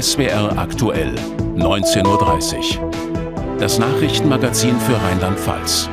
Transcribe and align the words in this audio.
SWR 0.00 0.56
aktuell, 0.56 1.14
19.30 1.56 2.80
Uhr. 2.80 2.90
Das 3.58 3.78
Nachrichtenmagazin 3.78 4.80
für 4.80 4.94
Rheinland-Pfalz. 4.94 5.90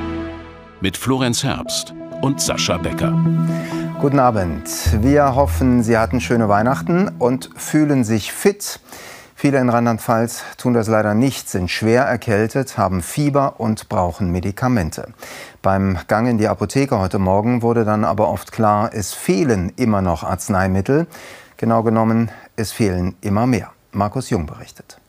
Mit 0.80 0.96
Florenz 0.96 1.44
Herbst 1.44 1.94
und 2.22 2.40
Sascha 2.40 2.78
Becker. 2.78 3.12
Guten 4.00 4.20
Abend. 4.20 4.70
Wir 5.02 5.36
hoffen, 5.36 5.84
Sie 5.84 5.98
hatten 5.98 6.22
schöne 6.22 6.48
Weihnachten 6.48 7.12
und 7.20 7.50
fühlen 7.58 8.06
sich 8.06 8.32
fit. 8.32 8.80
Viele 9.36 9.58
in 9.58 9.68
Rheinland-Pfalz 9.68 10.44
tun 10.58 10.74
das 10.74 10.88
leider 10.88 11.14
nicht, 11.14 11.50
sind 11.50 11.70
schwer 11.70 12.04
erkältet, 12.04 12.78
haben 12.78 13.02
Fieber 13.02 13.60
und 13.60 13.90
brauchen 13.90 14.32
Medikamente. 14.32 15.10
Beim 15.62 15.98
Gang 16.08 16.30
in 16.30 16.38
die 16.38 16.48
Apotheke 16.48 16.98
heute 16.98 17.20
Morgen 17.20 17.62
wurde 17.62 17.84
dann 17.84 18.06
aber 18.06 18.30
oft 18.30 18.54
klar, 18.54 18.90
es 18.94 19.14
fehlen 19.14 19.74
immer 19.76 20.02
noch 20.02 20.24
Arzneimittel. 20.24 21.08
Genau 21.58 21.84
genommen, 21.84 22.32
es 22.56 22.72
fehlen 22.72 23.18
immer 23.20 23.48
mehr. 23.48 23.72
Markus 23.98 24.30
Jung 24.30 24.46
berichtet. 24.46 25.00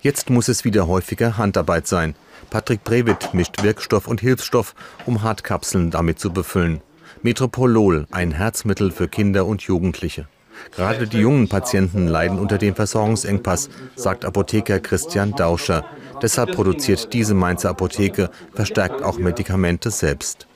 Jetzt 0.00 0.30
muss 0.30 0.48
es 0.48 0.64
wieder 0.64 0.88
häufiger 0.88 1.38
Handarbeit 1.38 1.86
sein. 1.86 2.16
Patrick 2.50 2.82
Brewitt 2.82 3.34
mischt 3.34 3.62
Wirkstoff 3.62 4.08
und 4.08 4.20
Hilfsstoff, 4.20 4.74
um 5.06 5.22
Hartkapseln 5.22 5.92
damit 5.92 6.18
zu 6.18 6.32
befüllen. 6.32 6.80
Metropolol, 7.22 8.08
ein 8.10 8.32
Herzmittel 8.32 8.90
für 8.90 9.06
Kinder 9.06 9.46
und 9.46 9.62
Jugendliche. 9.62 10.26
Gerade 10.74 11.06
die 11.06 11.18
jungen 11.18 11.48
Patienten 11.48 12.08
leiden 12.08 12.38
unter 12.38 12.58
dem 12.58 12.74
Versorgungsengpass, 12.74 13.70
sagt 13.94 14.24
Apotheker 14.24 14.80
Christian 14.80 15.32
Dauscher. 15.32 15.84
Deshalb 16.20 16.52
produziert 16.52 17.12
diese 17.12 17.34
Mainzer 17.34 17.70
Apotheke 17.70 18.30
verstärkt 18.54 19.02
auch 19.02 19.18
Medikamente 19.18 19.92
selbst. 19.92 20.48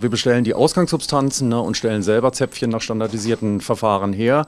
Wir 0.00 0.10
bestellen 0.10 0.44
die 0.44 0.54
Ausgangssubstanzen 0.54 1.48
ne, 1.48 1.60
und 1.60 1.76
stellen 1.76 2.04
selber 2.04 2.32
Zäpfchen 2.32 2.70
nach 2.70 2.80
standardisierten 2.82 3.60
Verfahren 3.60 4.12
her, 4.12 4.46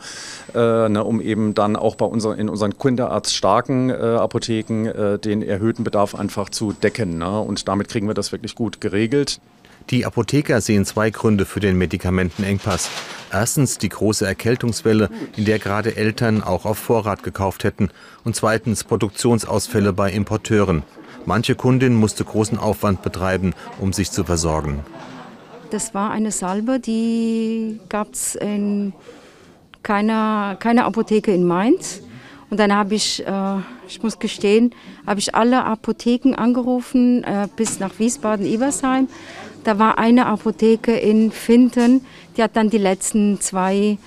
äh, 0.54 0.88
ne, 0.88 1.02
um 1.02 1.20
eben 1.20 1.54
dann 1.54 1.74
auch 1.74 1.96
bei 1.96 2.06
unser, 2.06 2.38
in 2.38 2.48
unseren 2.48 2.78
kinderarztstarken 2.78 3.90
äh, 3.90 3.94
Apotheken 3.94 4.86
äh, 4.86 5.18
den 5.18 5.42
erhöhten 5.42 5.82
Bedarf 5.82 6.14
einfach 6.14 6.50
zu 6.50 6.72
decken. 6.72 7.18
Ne, 7.18 7.40
und 7.40 7.66
damit 7.66 7.88
kriegen 7.88 8.06
wir 8.06 8.14
das 8.14 8.30
wirklich 8.30 8.54
gut 8.54 8.80
geregelt. 8.80 9.40
Die 9.90 10.06
Apotheker 10.06 10.60
sehen 10.60 10.84
zwei 10.84 11.10
Gründe 11.10 11.44
für 11.44 11.58
den 11.58 11.76
Medikamentenengpass. 11.78 12.88
Erstens 13.32 13.78
die 13.78 13.88
große 13.88 14.24
Erkältungswelle, 14.24 15.10
in 15.36 15.46
der 15.46 15.58
gerade 15.58 15.96
Eltern 15.96 16.44
auch 16.44 16.64
auf 16.64 16.78
Vorrat 16.78 17.24
gekauft 17.24 17.64
hätten. 17.64 17.90
Und 18.22 18.36
zweitens 18.36 18.84
Produktionsausfälle 18.84 19.92
bei 19.92 20.12
Importeuren. 20.12 20.84
Manche 21.26 21.56
Kundin 21.56 21.96
musste 21.96 22.24
großen 22.24 22.56
Aufwand 22.56 23.02
betreiben, 23.02 23.52
um 23.80 23.92
sich 23.92 24.12
zu 24.12 24.22
versorgen. 24.22 24.84
Das 25.70 25.94
war 25.94 26.10
eine 26.10 26.32
Salbe, 26.32 26.80
die 26.80 27.80
gab 27.88 28.12
es 28.12 28.34
in 28.34 28.92
keiner, 29.82 30.56
keiner 30.58 30.84
Apotheke 30.84 31.32
in 31.32 31.46
Mainz. 31.46 32.02
Und 32.50 32.58
dann 32.58 32.74
habe 32.74 32.96
ich, 32.96 33.24
äh, 33.24 33.56
ich 33.86 34.02
muss 34.02 34.18
gestehen, 34.18 34.74
habe 35.06 35.20
ich 35.20 35.34
alle 35.34 35.64
Apotheken 35.64 36.34
angerufen 36.34 37.22
äh, 37.22 37.48
bis 37.54 37.78
nach 37.78 37.98
Wiesbaden-Ebersheim 37.98 39.08
da 39.64 39.78
war 39.78 39.98
eine 39.98 40.26
Apotheke 40.26 40.92
in 40.92 41.30
Finten, 41.30 42.04
die 42.36 42.42
hat 42.42 42.56
dann 42.56 42.70
die 42.70 42.78
letzten 42.78 43.40
zwei 43.40 43.98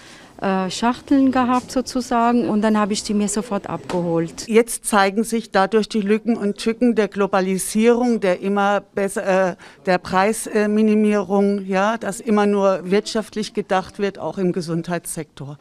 äh, 0.43 0.69
Schachteln 0.69 1.31
gehabt 1.31 1.71
sozusagen 1.71 2.49
und 2.49 2.61
dann 2.61 2.77
habe 2.77 2.91
ich 2.91 3.03
die 3.03 3.13
mir 3.13 3.29
sofort 3.29 3.69
abgeholt. 3.69 4.47
Jetzt 4.47 4.85
zeigen 4.85 5.23
sich 5.23 5.51
dadurch 5.51 5.87
die 5.87 6.01
Lücken 6.01 6.35
und 6.35 6.57
Tücken 6.57 6.95
der 6.95 7.07
Globalisierung, 7.07 8.19
der 8.19 8.41
immer 8.41 8.81
besser, 8.81 9.51
äh, 9.51 9.55
der 9.85 9.99
Preisminimierung, 9.99 11.65
ja, 11.65 11.97
dass 11.97 12.19
immer 12.19 12.45
nur 12.45 12.81
wirtschaftlich 12.83 13.53
gedacht 13.53 13.99
wird, 13.99 14.19
auch 14.19 14.37
im 14.37 14.51
Gesundheitssektor. 14.51 15.57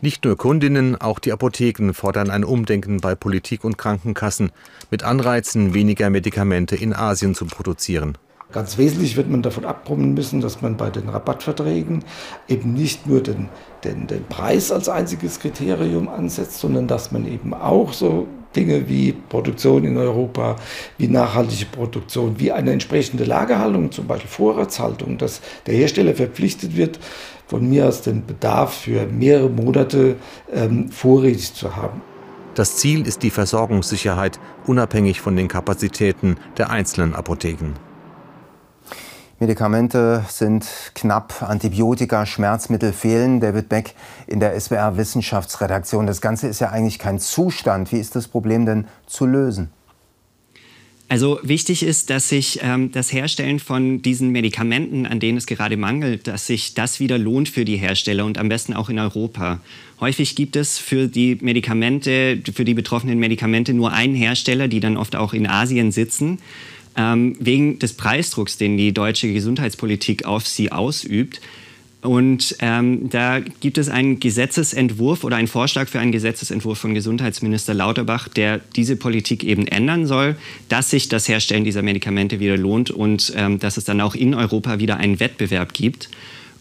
Nicht 0.00 0.24
nur 0.24 0.36
Kundinnen, 0.36 1.00
auch 1.00 1.18
die 1.18 1.32
Apotheken 1.32 1.92
fordern 1.92 2.30
ein 2.30 2.44
Umdenken 2.44 3.00
bei 3.00 3.14
Politik 3.14 3.62
und 3.62 3.78
Krankenkassen 3.78 4.52
mit 4.90 5.02
Anreizen, 5.02 5.74
weniger 5.74 6.08
Medikamente 6.10 6.76
in 6.76 6.94
Asien 6.94 7.34
zu 7.34 7.46
produzieren. 7.46 8.18
Ganz 8.52 8.78
wesentlich 8.78 9.16
wird 9.16 9.28
man 9.28 9.42
davon 9.42 9.64
abkommen 9.64 10.14
müssen, 10.14 10.40
dass 10.40 10.62
man 10.62 10.76
bei 10.76 10.90
den 10.90 11.08
Rabattverträgen 11.08 12.04
eben 12.46 12.74
nicht 12.74 13.06
nur 13.06 13.20
den, 13.20 13.48
den, 13.82 14.06
den 14.06 14.24
Preis 14.26 14.70
als 14.70 14.88
einziges 14.88 15.40
Kriterium 15.40 16.08
ansetzt, 16.08 16.60
sondern 16.60 16.86
dass 16.86 17.10
man 17.10 17.26
eben 17.26 17.52
auch 17.52 17.92
so 17.92 18.28
Dinge 18.54 18.88
wie 18.88 19.12
Produktion 19.12 19.84
in 19.84 19.96
Europa, 19.96 20.56
wie 20.98 21.08
nachhaltige 21.08 21.66
Produktion, 21.66 22.38
wie 22.38 22.52
eine 22.52 22.72
entsprechende 22.72 23.24
Lagerhaltung, 23.24 23.90
zum 23.90 24.06
Beispiel 24.06 24.30
Vorratshaltung, 24.30 25.18
dass 25.18 25.40
der 25.66 25.74
Hersteller 25.74 26.14
verpflichtet 26.14 26.76
wird, 26.76 27.00
von 27.46 27.68
mir 27.68 27.88
aus 27.88 28.02
den 28.02 28.24
Bedarf 28.24 28.74
für 28.82 29.06
mehrere 29.06 29.50
Monate 29.50 30.16
ähm, 30.52 30.88
vorrätig 30.90 31.54
zu 31.54 31.76
haben. 31.76 32.00
Das 32.54 32.76
Ziel 32.76 33.06
ist 33.06 33.22
die 33.22 33.30
Versorgungssicherheit, 33.30 34.38
unabhängig 34.66 35.20
von 35.20 35.34
den 35.36 35.48
Kapazitäten 35.48 36.36
der 36.56 36.70
einzelnen 36.70 37.14
Apotheken. 37.14 37.74
Medikamente 39.44 40.24
sind 40.30 40.64
knapp, 40.94 41.42
Antibiotika, 41.42 42.24
Schmerzmittel 42.24 42.94
fehlen. 42.94 43.40
David 43.40 43.68
Beck 43.68 43.94
in 44.26 44.40
der 44.40 44.58
SWR 44.58 44.96
Wissenschaftsredaktion. 44.96 46.06
Das 46.06 46.22
Ganze 46.22 46.48
ist 46.48 46.60
ja 46.60 46.70
eigentlich 46.70 46.98
kein 46.98 47.18
Zustand. 47.18 47.92
Wie 47.92 47.98
ist 47.98 48.16
das 48.16 48.26
Problem 48.26 48.64
denn 48.64 48.86
zu 49.06 49.26
lösen? 49.26 49.68
Also 51.10 51.38
wichtig 51.42 51.82
ist, 51.82 52.08
dass 52.08 52.30
sich 52.30 52.60
ähm, 52.62 52.90
das 52.90 53.12
Herstellen 53.12 53.60
von 53.60 54.00
diesen 54.00 54.30
Medikamenten, 54.30 55.04
an 55.04 55.20
denen 55.20 55.36
es 55.36 55.44
gerade 55.44 55.76
mangelt, 55.76 56.26
dass 56.26 56.46
sich 56.46 56.72
das 56.72 56.98
wieder 56.98 57.18
lohnt 57.18 57.50
für 57.50 57.66
die 57.66 57.76
Hersteller 57.76 58.24
und 58.24 58.38
am 58.38 58.48
besten 58.48 58.72
auch 58.72 58.88
in 58.88 58.98
Europa. 58.98 59.60
Häufig 60.00 60.36
gibt 60.36 60.56
es 60.56 60.78
für 60.78 61.06
die 61.06 61.36
Medikamente, 61.42 62.40
für 62.54 62.64
die 62.64 62.72
betroffenen 62.72 63.18
Medikamente 63.18 63.74
nur 63.74 63.92
einen 63.92 64.14
Hersteller, 64.14 64.68
die 64.68 64.80
dann 64.80 64.96
oft 64.96 65.14
auch 65.14 65.34
in 65.34 65.46
Asien 65.46 65.92
sitzen 65.92 66.38
ähm, 66.96 67.36
wegen 67.38 67.78
des 67.78 67.94
Preisdrucks, 67.94 68.56
den 68.56 68.76
die 68.76 68.92
deutsche 68.92 69.32
Gesundheitspolitik 69.32 70.24
auf 70.24 70.46
sie 70.46 70.72
ausübt. 70.72 71.40
Und 72.04 72.56
ähm, 72.60 73.08
da 73.08 73.40
gibt 73.40 73.78
es 73.78 73.88
einen 73.88 74.20
Gesetzesentwurf 74.20 75.24
oder 75.24 75.36
einen 75.36 75.48
Vorschlag 75.48 75.88
für 75.88 76.00
einen 76.00 76.12
Gesetzesentwurf 76.12 76.78
von 76.78 76.92
Gesundheitsminister 76.92 77.72
Lauterbach, 77.72 78.28
der 78.28 78.60
diese 78.76 78.96
Politik 78.96 79.42
eben 79.42 79.66
ändern 79.66 80.04
soll, 80.04 80.36
dass 80.68 80.90
sich 80.90 81.08
das 81.08 81.28
Herstellen 81.28 81.64
dieser 81.64 81.80
Medikamente 81.80 82.40
wieder 82.40 82.58
lohnt 82.58 82.90
und 82.90 83.32
ähm, 83.36 83.58
dass 83.58 83.78
es 83.78 83.84
dann 83.84 84.02
auch 84.02 84.14
in 84.14 84.34
Europa 84.34 84.78
wieder 84.78 84.98
einen 84.98 85.18
Wettbewerb 85.18 85.72
gibt. 85.72 86.10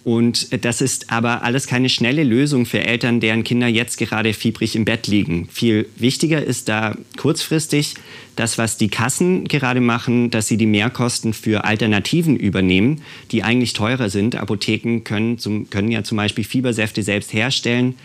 Und 0.03 0.66
das 0.66 0.81
ist 0.81 1.12
aber 1.12 1.44
alles 1.44 1.66
keine 1.66 1.88
schnelle 1.88 2.24
Lösung 2.24 2.66
für 2.66 2.81
Eltern, 2.81 3.22
deren 3.22 3.46
Kinder 3.46 3.68
jetzt 3.68 3.97
gerade 3.97 4.34
fiebrig 4.34 4.75
im 4.75 4.84
Bett 4.84 5.08
liegen. 5.08 5.47
Viel 5.50 5.88
wichtiger 5.96 6.44
ist 6.44 6.68
da 6.68 6.97
kurzfristig 7.16 7.96
das, 8.36 8.58
was 8.58 8.78
die 8.78 8.90
Kassen 8.90 9.47
gerade 9.47 9.80
machen, 9.80 10.30
dass 10.30 10.47
sie 10.47 10.58
die 10.58 10.66
Mehrkosten 10.66 11.34
für 11.34 11.63
Alternativen 11.63 12.36
übernehmen, 12.36 13.02
die 13.31 13.44
eigentlich 13.44 13.74
teurer 13.74 14.09
sind. 14.09 14.36
Apotheken 14.36 15.02
können, 15.06 15.38
zum, 15.38 15.69
können 15.69 15.92
ja 15.92 16.03
zum 16.03 16.18
Beispiel 16.18 16.44
Fiebersäfte 16.44 17.02
selbst 17.02 17.31
herstellen. 17.31 17.96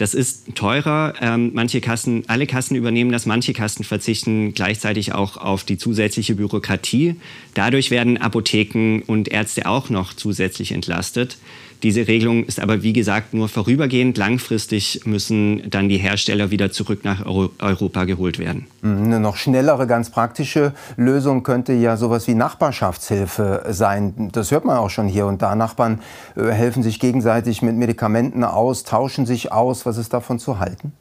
Das 0.00 0.14
ist 0.14 0.54
teurer. 0.54 1.12
Ähm, 1.20 1.50
manche 1.52 1.82
Kassen, 1.82 2.24
alle 2.26 2.46
Kassen 2.46 2.74
übernehmen 2.74 3.12
das, 3.12 3.26
manche 3.26 3.52
Kassen 3.52 3.84
verzichten 3.84 4.54
gleichzeitig 4.54 5.12
auch 5.12 5.36
auf 5.36 5.62
die 5.62 5.76
zusätzliche 5.76 6.36
Bürokratie. 6.36 7.16
Dadurch 7.52 7.90
werden 7.90 8.16
Apotheken 8.16 9.02
und 9.06 9.28
Ärzte 9.28 9.66
auch 9.66 9.90
noch 9.90 10.14
zusätzlich 10.14 10.72
entlastet. 10.72 11.36
Diese 11.82 12.06
Regelung 12.06 12.44
ist 12.44 12.60
aber, 12.60 12.82
wie 12.82 12.92
gesagt, 12.92 13.32
nur 13.32 13.48
vorübergehend. 13.48 14.18
Langfristig 14.18 15.02
müssen 15.06 15.70
dann 15.70 15.88
die 15.88 15.96
Hersteller 15.96 16.50
wieder 16.50 16.70
zurück 16.70 17.04
nach 17.04 17.24
Europa 17.24 18.04
geholt 18.04 18.38
werden. 18.38 18.66
Eine 18.82 19.18
noch 19.20 19.36
schnellere, 19.36 19.86
ganz 19.86 20.10
praktische 20.10 20.74
Lösung 20.96 21.42
könnte 21.42 21.72
ja 21.72 21.96
sowas 21.96 22.26
wie 22.28 22.34
Nachbarschaftshilfe 22.34 23.64
sein. 23.70 24.30
Das 24.32 24.50
hört 24.50 24.64
man 24.64 24.76
auch 24.76 24.90
schon 24.90 25.08
hier 25.08 25.26
und 25.26 25.40
da. 25.42 25.54
Nachbarn 25.54 26.00
äh, 26.36 26.50
helfen 26.50 26.82
sich 26.82 27.00
gegenseitig 27.00 27.62
mit 27.62 27.76
Medikamenten 27.76 28.44
aus, 28.44 28.84
tauschen 28.84 29.24
sich 29.24 29.52
aus. 29.52 29.86
Was 29.86 29.96
ist 29.96 30.12
davon 30.12 30.38
zu 30.38 30.58
halten? 30.58 30.92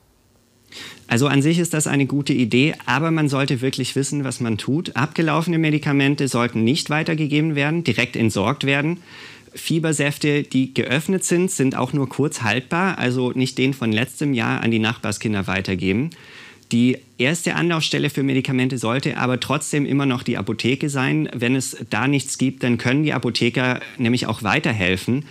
Also 1.07 1.27
an 1.27 1.41
sich 1.41 1.57
ist 1.57 1.73
das 1.73 1.87
eine 1.87 2.05
gute 2.05 2.33
Idee, 2.33 2.75
aber 2.85 3.09
man 3.09 3.29
sollte 3.29 3.61
wirklich 3.61 3.95
wissen, 3.95 4.23
was 4.23 4.39
man 4.39 4.59
tut. 4.59 4.95
Abgelaufene 4.95 5.57
Medikamente 5.57 6.27
sollten 6.27 6.63
nicht 6.63 6.91
weitergegeben 6.91 7.55
werden, 7.55 7.83
direkt 7.83 8.15
entsorgt 8.15 8.63
werden. 8.63 8.99
Fiebersäfte, 9.53 10.43
die 10.43 10.73
geöffnet 10.73 11.23
sind, 11.23 11.51
sind 11.51 11.75
auch 11.75 11.93
nur 11.93 12.09
kurz 12.09 12.41
haltbar, 12.41 12.97
also 12.97 13.31
nicht 13.31 13.57
den 13.57 13.73
von 13.73 13.91
letztem 13.91 14.33
Jahr 14.33 14.61
an 14.61 14.71
die 14.71 14.79
Nachbarskinder 14.79 15.47
weitergeben. 15.47 16.11
Die 16.71 16.97
erste 17.17 17.55
Anlaufstelle 17.55 18.11
für 18.11 18.21
Medikamente 18.21 18.77
sollte 18.77 19.17
aber 19.17 19.39
trotzdem 19.39 19.85
immer 19.85 20.05
noch 20.05 20.21
die 20.21 20.37
Apotheke 20.37 20.89
sein. 20.89 21.27
Wenn 21.33 21.55
es 21.55 21.77
da 21.89 22.07
nichts 22.07 22.37
gibt, 22.37 22.63
dann 22.63 22.77
können 22.77 23.03
die 23.03 23.13
Apotheker 23.13 23.79
nämlich 23.97 24.27
auch 24.27 24.43
weiterhelfen. 24.43 25.25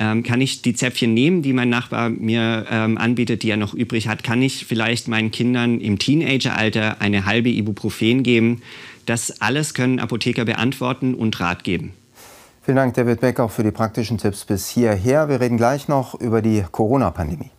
Ähm, 0.00 0.22
kann 0.22 0.40
ich 0.40 0.62
die 0.62 0.74
Zäpfchen 0.74 1.12
nehmen, 1.12 1.42
die 1.42 1.52
mein 1.52 1.68
Nachbar 1.68 2.08
mir 2.08 2.66
ähm, 2.70 2.96
anbietet, 2.96 3.42
die 3.42 3.50
er 3.50 3.56
noch 3.56 3.74
übrig 3.74 4.08
hat? 4.08 4.22
Kann 4.22 4.40
ich 4.40 4.64
vielleicht 4.64 5.08
meinen 5.08 5.30
Kindern 5.30 5.80
im 5.80 5.98
Teenageralter 5.98 7.00
eine 7.00 7.26
halbe 7.26 7.50
Ibuprofen 7.50 8.22
geben? 8.22 8.62
Das 9.06 9.42
alles 9.42 9.74
können 9.74 9.98
Apotheker 9.98 10.44
beantworten 10.44 11.14
und 11.14 11.38
Rat 11.40 11.64
geben. 11.64 11.92
Vielen 12.68 12.76
Dank, 12.76 12.92
David 12.92 13.22
Beck, 13.22 13.40
auch 13.40 13.50
für 13.50 13.62
die 13.62 13.70
praktischen 13.70 14.18
Tipps 14.18 14.44
bis 14.44 14.68
hierher. 14.68 15.30
Wir 15.30 15.40
reden 15.40 15.56
gleich 15.56 15.88
noch 15.88 16.12
über 16.12 16.42
die 16.42 16.62
Corona-Pandemie 16.70 17.50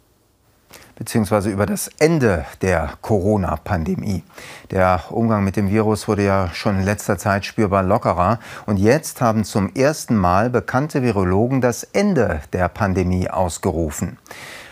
beziehungsweise 0.98 1.50
über 1.50 1.66
das 1.66 1.90
Ende 1.98 2.46
der 2.62 2.92
Corona-Pandemie. 3.02 4.22
Der 4.70 5.02
Umgang 5.10 5.44
mit 5.44 5.56
dem 5.56 5.72
Virus 5.72 6.08
wurde 6.08 6.26
ja 6.26 6.50
schon 6.54 6.78
in 6.78 6.86
letzter 6.86 7.18
Zeit 7.18 7.44
spürbar 7.44 7.82
lockerer. 7.82 8.38
Und 8.68 8.78
jetzt 8.78 9.20
haben 9.20 9.46
zum 9.46 9.74
ersten 9.74 10.16
Mal 10.16 10.52
bekannte 10.52 11.02
Virologen 11.02 11.60
das 11.60 11.82
Ende 11.86 12.42
der 12.54 12.70
Pandemie 12.70 13.32
ausgerufen. 13.32 14.20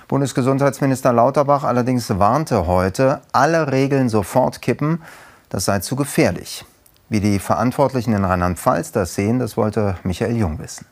Bundesgesundheitsminister 0.08 1.14
Lauterbach 1.14 1.64
allerdings 1.64 2.20
warnte 2.20 2.68
heute, 2.68 3.22
alle 3.32 3.72
Regeln 3.72 4.08
sofort 4.08 4.62
kippen, 4.62 5.02
das 5.50 5.66
sei 5.66 5.80
zu 5.80 5.96
gefährlich. 5.96 6.64
Wie 7.10 7.22
die 7.22 7.40
Verantwortlichen 7.40 8.14
in 8.14 8.26
Rheinland-Pfalz 8.26 8.92
das 8.92 9.16
sehen, 9.16 9.40
das 9.40 9.56
wollte 9.56 9.96
Michael 10.04 10.36
Jung 10.36 10.60
wissen. 10.60 10.86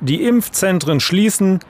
Die 0.00 0.24
Impfzentren 0.24 1.00
schließen 1.00 1.60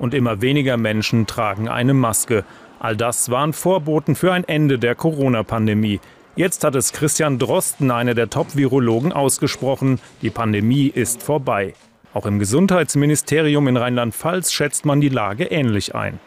und 0.00 0.12
immer 0.12 0.40
weniger 0.40 0.76
Menschen 0.76 1.26
tragen 1.26 1.68
eine 1.68 1.94
Maske. 1.94 2.44
All 2.80 2.96
das 2.96 3.30
waren 3.30 3.52
Vorboten 3.52 4.16
für 4.16 4.32
ein 4.32 4.42
Ende 4.44 4.78
der 4.78 4.94
Corona-Pandemie. 4.94 6.00
Jetzt 6.34 6.64
hat 6.64 6.74
es 6.74 6.92
Christian 6.92 7.38
Drosten, 7.38 7.90
einer 7.90 8.14
der 8.14 8.28
Top-Virologen, 8.28 9.12
ausgesprochen, 9.12 10.00
die 10.22 10.30
Pandemie 10.30 10.88
ist 10.88 11.22
vorbei. 11.22 11.74
Auch 12.14 12.26
im 12.26 12.38
Gesundheitsministerium 12.38 13.68
in 13.68 13.76
Rheinland-Pfalz 13.76 14.52
schätzt 14.52 14.84
man 14.84 15.00
die 15.00 15.08
Lage 15.08 15.44
ähnlich 15.44 15.94
ein. 15.94 16.18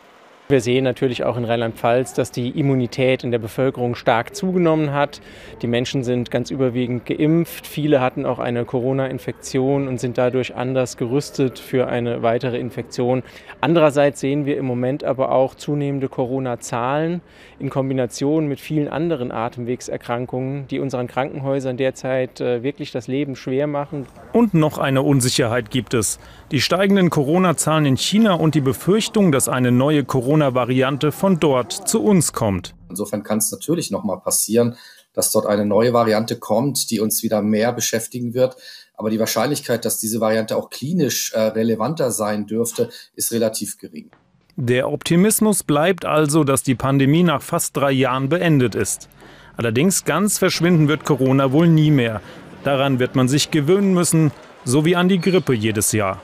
Wir 0.51 0.59
sehen 0.59 0.83
natürlich 0.83 1.23
auch 1.23 1.37
in 1.37 1.45
Rheinland-Pfalz, 1.45 2.13
dass 2.13 2.29
die 2.29 2.49
Immunität 2.49 3.23
in 3.23 3.31
der 3.31 3.39
Bevölkerung 3.39 3.95
stark 3.95 4.35
zugenommen 4.35 4.91
hat. 4.91 5.21
Die 5.61 5.67
Menschen 5.67 6.03
sind 6.03 6.29
ganz 6.29 6.51
überwiegend 6.51 7.05
geimpft. 7.05 7.65
Viele 7.65 8.01
hatten 8.01 8.25
auch 8.25 8.37
eine 8.37 8.65
Corona-Infektion 8.65 9.87
und 9.87 10.01
sind 10.01 10.17
dadurch 10.17 10.53
anders 10.53 10.97
gerüstet 10.97 11.57
für 11.57 11.87
eine 11.87 12.21
weitere 12.21 12.59
Infektion. 12.59 13.23
Andererseits 13.61 14.19
sehen 14.19 14.45
wir 14.45 14.57
im 14.57 14.65
Moment 14.65 15.05
aber 15.05 15.31
auch 15.31 15.55
zunehmende 15.55 16.09
Corona-Zahlen 16.09 17.21
in 17.57 17.69
Kombination 17.69 18.47
mit 18.47 18.59
vielen 18.59 18.89
anderen 18.89 19.31
Atemwegserkrankungen, 19.31 20.67
die 20.67 20.79
unseren 20.79 21.07
Krankenhäusern 21.07 21.77
derzeit 21.77 22.41
äh, 22.41 22.61
wirklich 22.61 22.91
das 22.91 23.07
Leben 23.07 23.37
schwer 23.37 23.67
machen. 23.67 24.05
Und 24.33 24.53
noch 24.53 24.79
eine 24.79 25.01
Unsicherheit 25.01 25.71
gibt 25.71 25.93
es. 25.93 26.19
Die 26.51 26.59
steigenden 26.59 27.09
Corona-Zahlen 27.09 27.85
in 27.85 27.95
China 27.95 28.33
und 28.33 28.53
die 28.53 28.61
Befürchtung, 28.61 29.31
dass 29.31 29.47
eine 29.47 29.71
neue 29.71 30.03
Corona-Variante 30.41 31.11
von 31.11 31.39
dort 31.39 31.71
zu 31.87 32.01
uns 32.01 32.33
kommt. 32.33 32.73
Insofern 32.89 33.21
kann 33.21 33.37
es 33.37 33.51
natürlich 33.51 33.91
noch 33.91 34.03
mal 34.03 34.15
passieren, 34.15 34.75
dass 35.13 35.31
dort 35.31 35.45
eine 35.45 35.65
neue 35.65 35.93
Variante 35.93 36.37
kommt, 36.37 36.89
die 36.89 36.99
uns 36.99 37.21
wieder 37.21 37.43
mehr 37.43 37.73
beschäftigen 37.73 38.33
wird. 38.33 38.55
Aber 38.95 39.11
die 39.11 39.19
Wahrscheinlichkeit, 39.19 39.85
dass 39.85 39.99
diese 39.99 40.19
Variante 40.19 40.57
auch 40.57 40.71
klinisch 40.71 41.31
äh, 41.33 41.39
relevanter 41.39 42.09
sein 42.09 42.47
dürfte, 42.47 42.89
ist 43.15 43.31
relativ 43.31 43.77
gering. 43.77 44.09
Der 44.55 44.91
Optimismus 44.91 45.63
bleibt 45.63 46.05
also, 46.05 46.43
dass 46.43 46.63
die 46.63 46.75
Pandemie 46.75 47.23
nach 47.23 47.43
fast 47.43 47.77
drei 47.77 47.91
Jahren 47.91 48.29
beendet 48.29 48.73
ist. 48.73 49.09
Allerdings 49.57 50.05
ganz 50.05 50.39
verschwinden 50.39 50.87
wird 50.87 51.05
Corona 51.05 51.51
wohl 51.51 51.67
nie 51.67 51.91
mehr. 51.91 52.19
Daran 52.63 52.97
wird 52.97 53.15
man 53.15 53.27
sich 53.27 53.51
gewöhnen 53.51 53.93
müssen, 53.93 54.31
so 54.65 54.85
wie 54.85 54.95
an 54.95 55.07
die 55.07 55.21
Grippe 55.21 55.53
jedes 55.53 55.91
Jahr. 55.91 56.19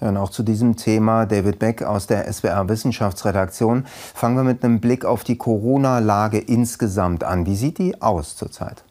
Und 0.00 0.16
auch 0.16 0.30
zu 0.30 0.42
diesem 0.42 0.76
Thema 0.76 1.24
David 1.26 1.58
Beck 1.58 1.82
aus 1.82 2.06
der 2.06 2.30
SWR 2.30 2.68
Wissenschaftsredaktion. 2.68 3.86
Fangen 4.14 4.36
wir 4.36 4.44
mit 4.44 4.62
einem 4.62 4.80
Blick 4.80 5.04
auf 5.04 5.24
die 5.24 5.36
Corona-Lage 5.36 6.38
insgesamt 6.38 7.24
an. 7.24 7.46
Wie 7.46 7.56
sieht 7.56 7.78
die 7.78 8.00
aus 8.02 8.36
zurzeit? 8.36 8.84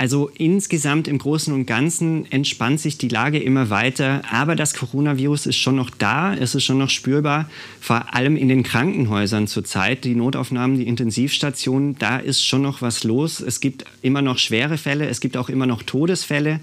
Also 0.00 0.30
insgesamt 0.34 1.08
im 1.08 1.18
Großen 1.18 1.52
und 1.52 1.66
Ganzen 1.66 2.24
entspannt 2.32 2.80
sich 2.80 2.96
die 2.96 3.08
Lage 3.08 3.38
immer 3.38 3.68
weiter, 3.68 4.22
aber 4.32 4.56
das 4.56 4.72
Coronavirus 4.72 5.44
ist 5.44 5.58
schon 5.58 5.76
noch 5.76 5.90
da, 5.90 6.32
es 6.32 6.54
ist 6.54 6.64
schon 6.64 6.78
noch 6.78 6.88
spürbar, 6.88 7.50
vor 7.82 8.14
allem 8.14 8.34
in 8.36 8.48
den 8.48 8.62
Krankenhäusern 8.62 9.46
zurzeit, 9.46 10.04
die 10.04 10.14
Notaufnahmen, 10.14 10.78
die 10.78 10.88
Intensivstationen, 10.88 11.98
da 11.98 12.16
ist 12.16 12.42
schon 12.42 12.62
noch 12.62 12.80
was 12.80 13.04
los. 13.04 13.40
Es 13.40 13.60
gibt 13.60 13.84
immer 14.00 14.22
noch 14.22 14.38
schwere 14.38 14.78
Fälle, 14.78 15.06
es 15.06 15.20
gibt 15.20 15.36
auch 15.36 15.50
immer 15.50 15.66
noch 15.66 15.82
Todesfälle. 15.82 16.60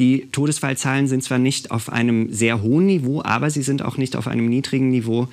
Die 0.00 0.28
Todesfallzahlen 0.32 1.08
sind 1.08 1.22
zwar 1.22 1.38
nicht 1.38 1.70
auf 1.70 1.92
einem 1.92 2.32
sehr 2.32 2.62
hohen 2.62 2.86
Niveau, 2.86 3.22
aber 3.22 3.50
sie 3.50 3.62
sind 3.62 3.82
auch 3.82 3.98
nicht 3.98 4.16
auf 4.16 4.26
einem 4.26 4.48
niedrigen 4.48 4.88
Niveau. 4.88 5.28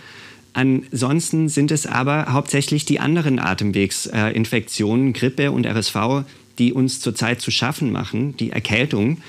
Ansonsten 0.52 1.48
sind 1.48 1.72
es 1.72 1.86
aber 1.86 2.34
hauptsächlich 2.34 2.84
die 2.84 3.00
anderen 3.00 3.40
Atemwegsinfektionen, 3.40 5.14
Grippe 5.14 5.54
und 5.54 5.66
RSV, 5.66 6.26
die 6.60 6.74
uns 6.74 7.00
zurzeit 7.00 7.40
zu 7.40 7.50
schaffen 7.50 7.94
machen, 7.94 8.36
die 8.36 8.52
Erkältung. 8.52 9.20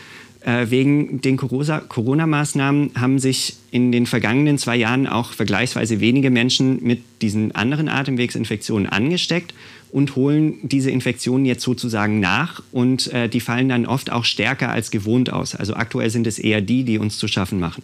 Äh, 0.41 0.71
wegen 0.71 1.21
den 1.21 1.37
Corona-Maßnahmen 1.37 2.93
haben 2.97 3.21
sich 3.21 3.57
in 3.71 3.93
den 3.93 4.07
vergangenen 4.07 4.59
zwei 4.59 4.77
Jahren 4.77 5.07
auch 5.07 5.33
vergleichsweise 5.33 6.01
wenige 6.01 6.31
Menschen 6.31 6.83
mit 6.83 7.03
diesen 7.23 7.55
anderen 7.55 7.89
Atemwegsinfektionen 7.89 8.89
angesteckt 8.89 9.55
und 9.93 10.17
holen 10.17 10.59
diese 10.63 10.91
Infektionen 10.91 11.45
jetzt 11.45 11.63
sozusagen 11.63 12.21
nach 12.21 12.63
und 12.73 13.13
äh, 13.13 13.29
die 13.29 13.41
fallen 13.41 13.69
dann 13.69 13.87
oft 13.87 14.11
auch 14.13 14.25
stärker 14.25 14.71
als 14.71 14.91
gewohnt 14.91 15.33
aus. 15.33 15.55
Also 15.55 15.75
aktuell 15.75 16.11
sind 16.11 16.27
es 16.27 16.39
eher 16.39 16.61
die, 16.61 16.85
die 16.85 16.99
uns 16.99 17.19
zu 17.19 17.29
schaffen 17.29 17.61
machen. 17.61 17.83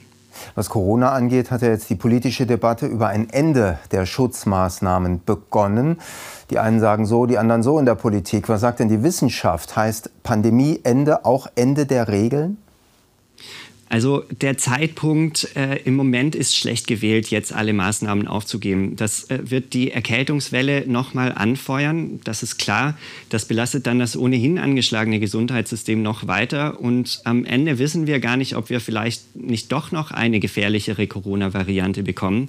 Was 0.55 0.69
Corona 0.69 1.13
angeht, 1.13 1.51
hat 1.51 1.63
ja 1.63 1.69
jetzt 1.69 1.91
die 1.91 1.95
politische 1.95 2.47
Debatte 2.47 2.87
über 2.87 3.09
ein 3.09 3.31
Ende 3.31 3.79
der 3.93 4.07
Schutzmaßnahmen 4.07 5.23
begonnen. 5.25 5.99
Die 6.51 6.59
einen 6.59 6.81
sagen 6.81 7.07
so, 7.07 7.27
die 7.27 7.39
anderen 7.39 7.63
so 7.63 7.79
in 7.79 7.87
der 7.87 7.95
Politik. 7.95 8.49
Was 8.49 8.61
sagt 8.61 8.81
denn 8.81 8.89
die 8.89 9.03
Wissenschaft? 9.03 9.77
Heißt 9.77 10.11
Pandemieende 10.23 11.25
auch 11.25 11.47
Ende 11.55 11.87
der 11.87 12.09
Regeln? 12.09 12.59
Also 13.95 14.25
der 14.41 14.59
Zeitpunkt 14.59 15.55
äh, 15.55 15.77
im 15.85 15.95
Moment 15.95 16.35
ist 16.35 16.57
schlecht 16.57 16.89
gewählt, 16.89 17.29
jetzt 17.29 17.53
alle 17.53 17.73
Maßnahmen 17.73 18.27
aufzugeben. 18.27 18.97
Das 18.97 19.31
äh, 19.31 19.39
wird 19.49 19.73
die 19.73 19.93
Erkältungswelle 19.93 20.83
nochmal 20.89 21.31
anfeuern. 21.31 22.19
Das 22.25 22.43
ist 22.43 22.59
klar. 22.59 22.99
Das 23.29 23.45
belastet 23.45 23.87
dann 23.87 24.01
das 24.01 24.17
ohnehin 24.17 24.59
angeschlagene 24.59 25.21
Gesundheitssystem 25.21 26.03
noch 26.03 26.27
weiter. 26.27 26.81
Und 26.81 27.21
am 27.23 27.45
Ende 27.45 27.79
wissen 27.79 28.09
wir 28.09 28.19
gar 28.19 28.37
nicht, 28.37 28.57
ob 28.57 28.69
wir 28.69 28.81
vielleicht 28.81 29.37
nicht 29.37 29.71
doch 29.71 29.93
noch 29.93 30.11
eine 30.11 30.41
gefährlichere 30.41 31.07
Corona-Variante 31.07 32.03
bekommen 32.03 32.49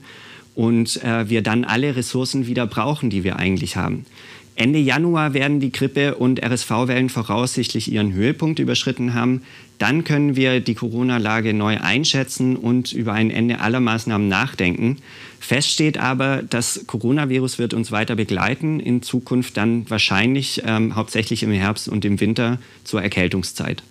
und 0.56 1.04
äh, 1.04 1.30
wir 1.30 1.44
dann 1.44 1.64
alle 1.64 1.96
Ressourcen 1.96 2.48
wieder 2.48 2.66
brauchen, 2.66 3.12
die 3.12 3.24
wir 3.24 3.36
eigentlich 3.36 3.76
haben. 3.76 4.08
Ende 4.56 4.80
Januar 4.80 5.34
werden 5.34 5.60
die 5.60 5.72
Grippe- 5.72 6.16
und 6.16 6.42
RSV-Wellen 6.42 7.10
voraussichtlich 7.10 7.92
ihren 7.92 8.14
Höhepunkt 8.14 8.60
überschritten 8.60 9.14
haben. 9.14 9.44
Dann 9.80 10.06
können 10.06 10.38
wir 10.38 10.62
die 10.62 10.76
Corona-Lage 10.76 11.54
neu 11.54 11.78
einschätzen 11.82 12.56
und 12.56 12.94
über 12.94 13.12
ein 13.12 13.32
Ende 13.32 13.60
aller 13.60 13.82
Maßnahmen 13.82 14.30
nachdenken. 14.30 15.00
Fest 15.42 15.70
steht 15.70 15.98
aber, 15.98 16.42
das 16.42 16.86
Coronavirus 16.88 17.60
wird 17.60 17.74
uns 17.74 17.92
weiter 17.92 18.16
begleiten, 18.16 18.80
in 18.80 19.02
Zukunft 19.02 19.58
dann 19.58 19.90
wahrscheinlich 19.90 20.64
ähm, 20.66 20.96
hauptsächlich 20.96 21.44
im 21.44 21.52
Herbst 21.52 21.90
und 21.90 22.06
im 22.06 22.22
Winter 22.22 22.58
zur 22.86 23.04
Erkältungszeit. 23.04 23.84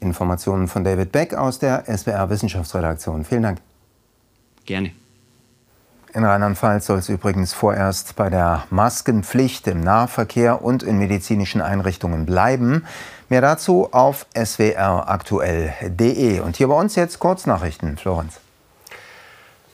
Informationen 0.00 0.68
von 0.68 0.82
David 0.82 1.12
Beck 1.12 1.34
aus 1.34 1.58
der 1.58 1.84
SWR 1.86 2.30
Wissenschaftsredaktion. 2.30 3.24
Vielen 3.24 3.42
Dank. 3.42 3.58
Gerne. 4.64 4.92
In 6.16 6.24
Rheinland-Pfalz 6.24 6.86
soll 6.86 6.98
es 7.00 7.10
übrigens 7.10 7.52
vorerst 7.52 8.16
bei 8.16 8.30
der 8.30 8.64
Maskenpflicht 8.70 9.66
im 9.66 9.82
Nahverkehr 9.82 10.62
und 10.62 10.82
in 10.82 10.96
medizinischen 10.96 11.60
Einrichtungen 11.60 12.24
bleiben. 12.24 12.86
Mehr 13.28 13.42
dazu 13.42 13.90
auf 13.92 14.24
swraktuell.de. 14.34 16.40
Und 16.40 16.56
hier 16.56 16.68
bei 16.68 16.74
uns 16.74 16.96
jetzt 16.96 17.18
Kurznachrichten. 17.18 17.98
Florenz. 17.98 18.40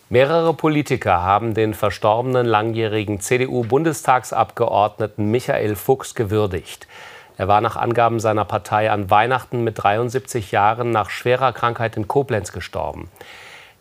Mehrere 0.08 0.52
Politiker 0.52 1.22
haben 1.22 1.54
den 1.54 1.75
verstorbenen 1.75 2.44
langjährigen 2.44 3.20
CDU-Bundestagsabgeordneten 3.20 5.30
Michael 5.30 5.76
Fuchs 5.76 6.16
gewürdigt. 6.16 6.88
Er 7.37 7.46
war 7.46 7.61
nach 7.61 7.76
Angaben 7.76 8.18
seiner 8.18 8.46
Partei 8.46 8.90
an 8.90 9.11
Weihnachten 9.11 9.62
mit 9.62 9.80
73 9.80 10.50
Jahren 10.50 10.90
nach 10.90 11.08
schwerer 11.08 11.52
Krankheit 11.52 11.96
in 11.96 12.08
Koblenz 12.08 12.50
gestorben. 12.50 13.08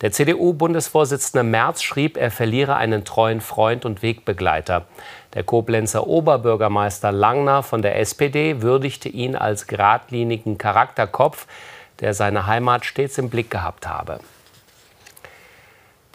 Der 0.01 0.11
CDU-Bundesvorsitzende 0.11 1.43
Merz 1.43 1.83
schrieb, 1.83 2.17
er 2.17 2.31
verliere 2.31 2.75
einen 2.75 3.05
treuen 3.05 3.39
Freund 3.39 3.85
und 3.85 4.01
Wegbegleiter. 4.01 4.85
Der 5.35 5.43
Koblenzer 5.43 6.07
Oberbürgermeister 6.07 7.11
Langner 7.11 7.61
von 7.61 7.83
der 7.83 7.99
SPD 7.99 8.63
würdigte 8.63 9.09
ihn 9.09 9.35
als 9.35 9.67
geradlinigen 9.67 10.57
Charakterkopf, 10.57 11.45
der 11.99 12.15
seine 12.15 12.47
Heimat 12.47 12.83
stets 12.83 13.19
im 13.19 13.29
Blick 13.29 13.51
gehabt 13.51 13.87
habe. 13.87 14.19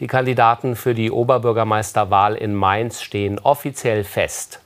Die 0.00 0.08
Kandidaten 0.08 0.74
für 0.74 0.92
die 0.92 1.12
Oberbürgermeisterwahl 1.12 2.34
in 2.34 2.54
Mainz 2.54 3.02
stehen 3.02 3.38
offiziell 3.38 4.02
fest. 4.02 4.60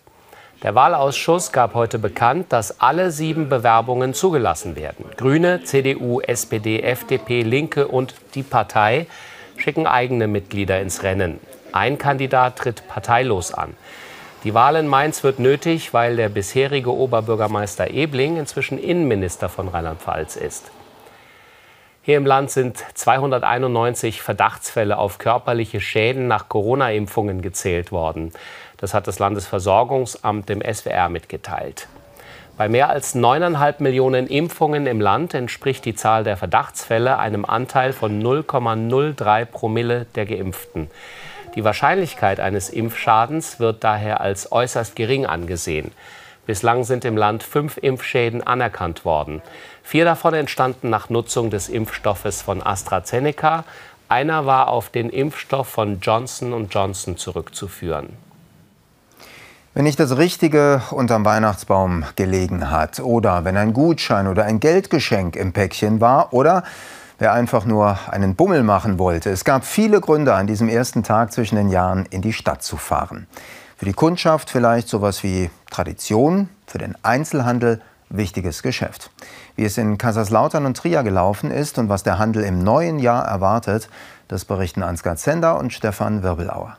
Der 0.63 0.75
Wahlausschuss 0.75 1.53
gab 1.53 1.73
heute 1.73 1.99
bekannt, 1.99 2.53
dass 2.53 2.83
alle 2.83 3.13
sieben 3.13 3.49
Bewerbungen 3.49 4.13
zugelassen 4.13 4.77
werden. 4.77 5.07
Grüne, 5.17 5.65
CDU, 5.65 6.21
SPD, 6.21 6.83
FDP, 6.83 7.41
Linke 7.41 7.89
und 7.89 8.15
die 8.35 8.43
Partei 8.43 9.07
schicken 9.57 9.87
eigene 9.87 10.27
Mitglieder 10.27 10.79
ins 10.83 11.03
Rennen. 11.03 11.41
Ein 11.73 11.97
Kandidat 11.97 12.57
tritt 12.57 12.87
parteilos 12.89 13.55
an. 13.55 13.75
Die 14.45 14.53
Wahl 14.53 14.77
in 14.77 14.87
Mainz 14.87 15.25
wird 15.25 15.39
nötig, 15.39 15.95
weil 15.95 16.17
der 16.17 16.29
bisherige 16.29 16.93
Oberbürgermeister 16.95 17.91
Ebling 17.91 18.37
inzwischen 18.37 18.79
Innenminister 18.79 19.49
von 19.49 19.69
Rheinland-Pfalz 19.69 20.37
ist. 20.37 20.71
Hier 22.03 22.17
im 22.17 22.25
Land 22.25 22.51
sind 22.51 22.83
291 22.95 24.23
Verdachtsfälle 24.23 24.97
auf 24.97 25.19
körperliche 25.19 25.83
Schäden 25.83 26.29
nach 26.29 26.49
Corona-Impfungen 26.49 27.43
gezählt 27.43 27.93
worden. 27.93 28.33
Das 28.79 28.95
hat 28.95 29.07
das 29.07 29.19
Landesversorgungsamt 29.19 30.49
dem 30.49 30.63
SWR 30.63 31.11
mitgeteilt. 31.11 31.89
Bei 32.57 32.71
mehr 32.71 32.89
als 32.89 33.15
9,5 33.15 33.83
Millionen 33.83 34.27
Impfungen 34.29 34.87
im 34.87 34.99
Land 34.99 35.35
entspricht 35.35 35.85
die 35.85 35.95
Zahl 35.95 36.25
der 36.25 36.39
Verdachtsfälle 36.39 37.19
einem 37.19 37.45
Anteil 37.45 37.93
von 37.93 38.23
0,03 38.23 39.45
Promille 39.45 40.07
der 40.15 40.25
Geimpften. 40.25 40.91
Die 41.55 41.65
Wahrscheinlichkeit 41.65 42.41
eines 42.41 42.71
Impfschadens 42.71 43.61
wird 43.61 43.85
daher 43.85 44.23
als 44.23 44.53
äußerst 44.53 44.97
gering 44.97 45.27
angesehen. 45.27 45.93
Bislang 46.47 46.85
sind 46.85 47.05
im 47.05 47.17
Land 47.17 47.43
fünf 47.43 47.77
Impfschäden 47.77 48.43
anerkannt 48.45 49.05
worden. 49.05 49.43
Vier 49.91 50.05
davon 50.05 50.35
entstanden 50.35 50.89
nach 50.89 51.11
Nutzung 51.11 51.51
des 51.51 51.69
Impfstoffes 51.69 52.43
von 52.43 52.65
AstraZeneca. 52.65 53.65
Einer 54.09 54.47
war 54.47 54.69
auf 54.69 54.89
den 54.89 55.11
Impfstoff 55.11 55.67
von 55.67 55.99
Johnson 55.99 56.69
Johnson 56.71 57.17
zurückzuführen. 57.17 58.11
Wenn 59.75 59.83
nicht 59.83 59.99
das 59.99 60.17
Richtige 60.17 60.81
unterm 60.93 61.25
Weihnachtsbaum 61.25 62.05
gelegen 62.15 62.71
hat 62.71 63.01
oder 63.01 63.45
wenn 63.45 63.57
ein 63.57 63.73
Gutschein 63.73 64.29
oder 64.29 64.45
ein 64.45 64.61
Geldgeschenk 64.61 65.35
im 65.35 65.53
Päckchen 65.53 66.01
war 66.01 66.33
oder 66.33 66.63
wer 67.19 67.33
einfach 67.33 67.65
nur 67.65 67.99
einen 68.13 68.37
Bummel 68.37 68.63
machen 68.63 69.01
wollte. 69.01 69.31
Es 69.31 69.45
gab 69.45 69.65
viele 69.65 70.01
Gründe, 70.01 70.35
an 70.35 70.47
diesem 70.47 70.69
ersten 70.69 71.03
Tag 71.03 71.33
zwischen 71.33 71.57
den 71.57 71.69
Jahren 71.69 72.07
in 72.11 72.23
die 72.23 72.33
Stadt 72.33 72.63
zu 72.63 72.77
fahren. 72.77 73.27
Für 73.77 73.87
die 73.87 73.93
Kundschaft 73.93 74.51
vielleicht 74.51 74.87
sowas 74.87 75.25
wie 75.25 75.51
Tradition, 75.69 76.49
für 76.69 76.79
den 76.79 76.95
Einzelhandel 77.03 77.81
wichtiges 78.11 78.63
Geschäft. 78.63 79.11
Wie 79.57 79.65
es 79.65 79.79
in 79.79 79.97
Kaiserslautern 79.97 80.67
und 80.67 80.77
Trier 80.77 81.03
gelaufen 81.03 81.51
ist 81.51 81.79
und 81.79 81.89
was 81.89 82.03
der 82.03 82.19
Handel 82.19 82.45
im 82.45 82.63
neuen 82.63 82.99
Jahr 82.99 83.25
erwartet, 83.25 83.89
das 84.29 84.45
berichten 84.45 84.83
Ansgar 84.83 85.17
Zender 85.17 85.59
und 85.59 85.73
Stefan 85.73 86.23
Wirbelauer. 86.23 86.77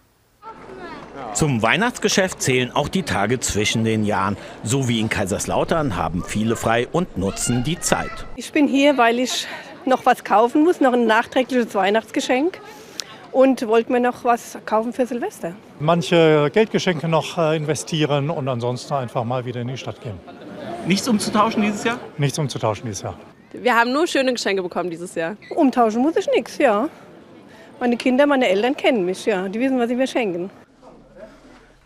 Zum 1.34 1.62
Weihnachtsgeschäft 1.62 2.42
zählen 2.42 2.72
auch 2.76 2.90
die 2.90 3.04
Tage 3.04 3.40
zwischen 3.40 3.86
den 3.86 4.04
Jahren. 4.04 4.36
So 4.64 4.90
wie 4.90 5.00
in 5.00 5.08
Kaiserslautern 5.08 5.96
haben 5.96 6.24
viele 6.28 6.58
frei 6.58 6.88
und 6.92 7.18
nutzen 7.18 7.64
die 7.64 7.80
Zeit. 7.80 8.12
Ich 8.36 8.52
bin 8.52 8.68
hier, 8.68 8.98
weil 8.98 9.18
ich 9.18 9.48
noch 9.86 10.06
was 10.06 10.26
kaufen 10.26 10.64
muss, 10.64 10.82
noch 10.82 10.94
ein 10.94 11.08
nachträgliches 11.08 11.74
Weihnachtsgeschenk 11.74 12.60
und 13.32 13.66
wollte 13.68 13.92
mir 13.94 14.02
noch 14.02 14.26
was 14.26 14.58
kaufen 14.66 14.92
für 14.92 15.06
Silvester. 15.06 15.54
Manche 15.80 16.50
Geldgeschenke 16.54 17.08
noch 17.08 17.38
äh, 17.38 17.56
investieren 17.56 18.30
und 18.30 18.48
ansonsten 18.48 18.94
einfach 18.94 19.24
mal 19.24 19.46
wieder 19.46 19.62
in 19.62 19.70
die 19.70 19.78
Stadt 19.78 20.02
gehen. 20.02 20.20
Nichts 20.88 21.08
umzutauschen 21.08 21.62
dieses 21.62 21.84
Jahr? 21.84 22.00
Nichts 22.18 22.38
umzutauschen 22.40 22.86
dieses 22.86 23.02
Jahr. 23.04 23.18
Wir 23.54 23.76
haben 23.76 23.92
nur 23.92 24.08
schöne 24.08 24.32
Geschenke 24.34 24.64
bekommen 24.64 24.90
dieses 24.90 25.14
Jahr. 25.16 25.36
Umtauschen 25.56 26.02
muss 26.02 26.16
ich 26.16 26.28
nichts, 26.34 26.58
ja. 26.58 26.90
Meine 27.80 27.98
Kinder, 27.98 28.26
meine 28.26 28.48
Eltern 28.48 28.76
kennen 28.76 29.06
mich, 29.06 29.26
ja. 29.26 29.48
Die 29.48 29.60
wissen, 29.60 29.78
was 29.80 29.90
sie 29.90 29.96
mir 29.96 30.08
schenken. 30.08 30.50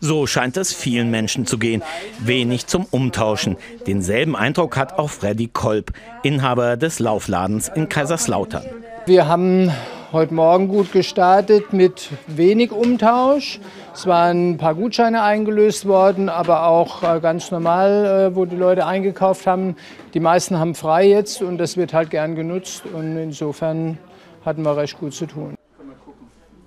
So 0.00 0.26
scheint 0.26 0.56
es 0.58 0.72
vielen 0.74 1.10
Menschen 1.10 1.46
zu 1.46 1.58
gehen. 1.58 1.82
Wenig 2.18 2.66
zum 2.66 2.86
Umtauschen. 2.90 3.56
Denselben 3.86 4.36
Eindruck 4.36 4.76
hat 4.76 4.98
auch 4.98 5.08
Freddy 5.08 5.48
Kolb, 5.48 5.92
Inhaber 6.22 6.76
des 6.76 6.98
Laufladens 6.98 7.68
in 7.74 7.88
Kaiserslautern. 7.88 8.64
Wir 9.06 9.26
haben 9.26 9.72
heute 10.12 10.34
Morgen 10.34 10.68
gut 10.68 10.92
gestartet 10.92 11.72
mit 11.72 12.10
wenig 12.26 12.72
Umtausch. 12.72 13.60
Es 13.94 14.06
waren 14.06 14.50
ein 14.50 14.56
paar 14.58 14.74
Gutscheine 14.74 15.22
eingelöst 15.22 15.86
worden, 15.86 16.28
aber 16.28 16.66
auch 16.66 17.02
äh, 17.02 17.20
ganz 17.20 17.50
normal, 17.50 18.30
äh, 18.32 18.36
wo 18.36 18.44
die 18.44 18.56
Leute 18.56 18.86
eingekauft 18.86 19.46
haben. 19.46 19.76
Die 20.14 20.20
meisten 20.20 20.58
haben 20.58 20.74
frei 20.74 21.06
jetzt 21.06 21.42
und 21.42 21.58
das 21.58 21.76
wird 21.76 21.92
halt 21.92 22.10
gern 22.10 22.34
genutzt. 22.34 22.84
Und 22.92 23.16
insofern 23.16 23.98
hatten 24.44 24.62
wir 24.62 24.76
recht 24.76 24.98
gut 24.98 25.14
zu 25.14 25.26
tun. 25.26 25.54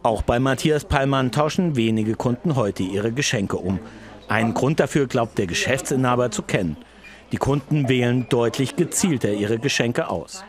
Auch 0.03 0.21
bei 0.21 0.39
Matthias 0.39 0.85
Pallmann 0.85 1.31
tauschen 1.31 1.75
wenige 1.75 2.15
Kunden 2.15 2.55
heute 2.55 2.83
ihre 2.83 3.11
Geschenke 3.11 3.57
um. 3.57 3.79
Einen 4.27 4.53
Grund 4.53 4.79
dafür 4.79 5.07
glaubt 5.07 5.37
der 5.37 5.47
Geschäftsinhaber 5.47 6.31
zu 6.31 6.43
kennen. 6.43 6.77
Die 7.31 7.37
Kunden 7.37 7.89
wählen 7.89 8.27
deutlich 8.29 8.75
gezielter 8.75 9.31
ihre 9.31 9.59
Geschenke 9.59 10.09
aus. 10.09 10.43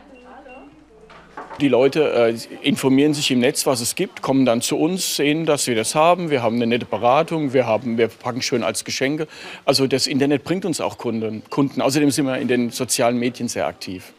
Die 1.60 1.68
Leute 1.68 2.12
äh, 2.12 2.34
informieren 2.66 3.12
sich 3.12 3.30
im 3.30 3.40
Netz, 3.40 3.66
was 3.66 3.82
es 3.82 3.94
gibt, 3.94 4.22
kommen 4.22 4.46
dann 4.46 4.62
zu 4.62 4.78
uns, 4.78 5.16
sehen, 5.16 5.44
dass 5.44 5.66
wir 5.66 5.74
das 5.74 5.94
haben. 5.94 6.30
Wir 6.30 6.42
haben 6.42 6.56
eine 6.56 6.66
nette 6.66 6.86
Beratung, 6.86 7.52
wir, 7.52 7.66
haben, 7.66 7.98
wir 7.98 8.08
packen 8.08 8.40
schön 8.40 8.62
als 8.62 8.84
Geschenke. 8.84 9.28
Also 9.66 9.86
das 9.86 10.06
Internet 10.06 10.44
bringt 10.44 10.64
uns 10.64 10.80
auch 10.80 10.96
Kunden. 10.96 11.42
Kunden. 11.50 11.82
Außerdem 11.82 12.10
sind 12.10 12.24
wir 12.24 12.38
in 12.38 12.48
den 12.48 12.70
sozialen 12.70 13.18
Medien 13.18 13.48
sehr 13.48 13.66
aktiv. 13.66 14.14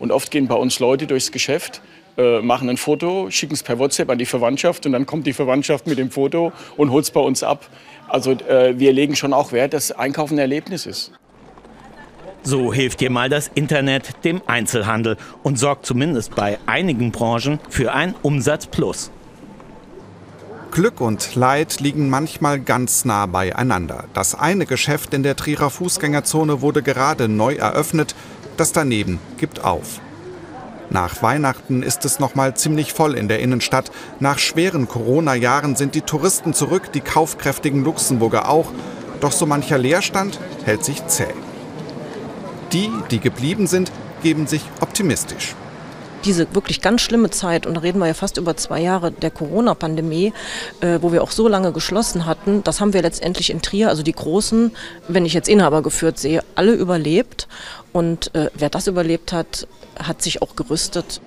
Und 0.00 0.10
oft 0.10 0.32
gehen 0.32 0.48
bei 0.48 0.56
uns 0.56 0.80
Leute 0.80 1.06
durchs 1.06 1.30
Geschäft 1.30 1.82
äh, 2.18 2.40
machen 2.40 2.68
ein 2.68 2.76
Foto, 2.76 3.30
schicken 3.30 3.54
es 3.54 3.62
per 3.62 3.78
WhatsApp 3.78 4.10
an 4.10 4.18
die 4.18 4.26
Verwandtschaft 4.26 4.84
und 4.84 4.92
dann 4.92 5.06
kommt 5.06 5.26
die 5.26 5.32
Verwandtschaft 5.32 5.86
mit 5.86 5.98
dem 5.98 6.10
Foto 6.10 6.52
und 6.76 6.90
holt 6.90 7.04
es 7.04 7.10
bei 7.10 7.20
uns 7.20 7.42
ab. 7.42 7.68
Also 8.08 8.32
äh, 8.32 8.78
wir 8.78 8.92
legen 8.92 9.16
schon 9.16 9.32
auch 9.32 9.52
Wert, 9.52 9.72
dass 9.72 9.92
Einkaufen 9.92 10.34
ein 10.34 10.40
Erlebnis 10.40 10.84
ist. 10.84 11.12
So 12.44 12.72
hilft 12.72 13.00
dir 13.00 13.10
mal 13.10 13.28
das 13.28 13.50
Internet 13.54 14.24
dem 14.24 14.42
Einzelhandel 14.46 15.16
und 15.44 15.58
sorgt 15.58 15.86
zumindest 15.86 16.34
bei 16.34 16.58
einigen 16.66 17.12
Branchen 17.12 17.60
für 17.68 17.92
ein 17.92 18.14
Umsatzplus. 18.22 19.12
Glück 20.72 21.00
und 21.00 21.34
Leid 21.34 21.80
liegen 21.80 22.08
manchmal 22.08 22.58
ganz 22.58 23.04
nah 23.04 23.26
beieinander. 23.26 24.04
Das 24.14 24.34
eine 24.34 24.66
Geschäft 24.66 25.14
in 25.14 25.22
der 25.22 25.36
Trierer 25.36 25.70
Fußgängerzone 25.70 26.62
wurde 26.62 26.82
gerade 26.82 27.28
neu 27.28 27.54
eröffnet, 27.54 28.14
das 28.56 28.72
daneben 28.72 29.20
gibt 29.36 29.62
auf. 29.62 30.00
Nach 30.90 31.22
Weihnachten 31.22 31.82
ist 31.82 32.04
es 32.04 32.18
noch 32.18 32.34
mal 32.34 32.56
ziemlich 32.56 32.92
voll 32.92 33.14
in 33.14 33.28
der 33.28 33.40
Innenstadt. 33.40 33.90
Nach 34.18 34.38
schweren 34.38 34.88
Corona-Jahren 34.88 35.76
sind 35.76 35.94
die 35.94 36.00
Touristen 36.00 36.54
zurück, 36.54 36.92
die 36.92 37.00
kaufkräftigen 37.00 37.84
Luxemburger 37.84 38.48
auch. 38.48 38.72
Doch 39.20 39.32
so 39.32 39.46
mancher 39.46 39.78
Leerstand 39.78 40.40
hält 40.64 40.84
sich 40.84 41.06
zäh. 41.06 41.32
Die, 42.72 42.90
die 43.10 43.20
geblieben 43.20 43.66
sind, 43.66 43.92
geben 44.22 44.46
sich 44.46 44.62
optimistisch 44.80 45.54
diese 46.24 46.54
wirklich 46.54 46.80
ganz 46.80 47.00
schlimme 47.00 47.30
Zeit, 47.30 47.66
und 47.66 47.74
da 47.74 47.80
reden 47.80 47.98
wir 47.98 48.06
ja 48.06 48.14
fast 48.14 48.36
über 48.36 48.56
zwei 48.56 48.80
Jahre 48.80 49.10
der 49.10 49.30
Corona-Pandemie, 49.30 50.32
äh, 50.80 50.98
wo 51.00 51.12
wir 51.12 51.22
auch 51.22 51.30
so 51.30 51.48
lange 51.48 51.72
geschlossen 51.72 52.26
hatten, 52.26 52.62
das 52.64 52.80
haben 52.80 52.92
wir 52.92 53.02
letztendlich 53.02 53.50
in 53.50 53.62
Trier, 53.62 53.88
also 53.88 54.02
die 54.02 54.12
Großen, 54.12 54.72
wenn 55.08 55.26
ich 55.26 55.34
jetzt 55.34 55.48
Inhaber 55.48 55.82
geführt 55.82 56.18
sehe, 56.18 56.42
alle 56.54 56.72
überlebt. 56.72 57.48
Und 57.92 58.34
äh, 58.34 58.50
wer 58.54 58.70
das 58.70 58.86
überlebt 58.86 59.32
hat, 59.32 59.66
hat 59.98 60.22
sich 60.22 60.42
auch 60.42 60.56
gerüstet. 60.56 61.20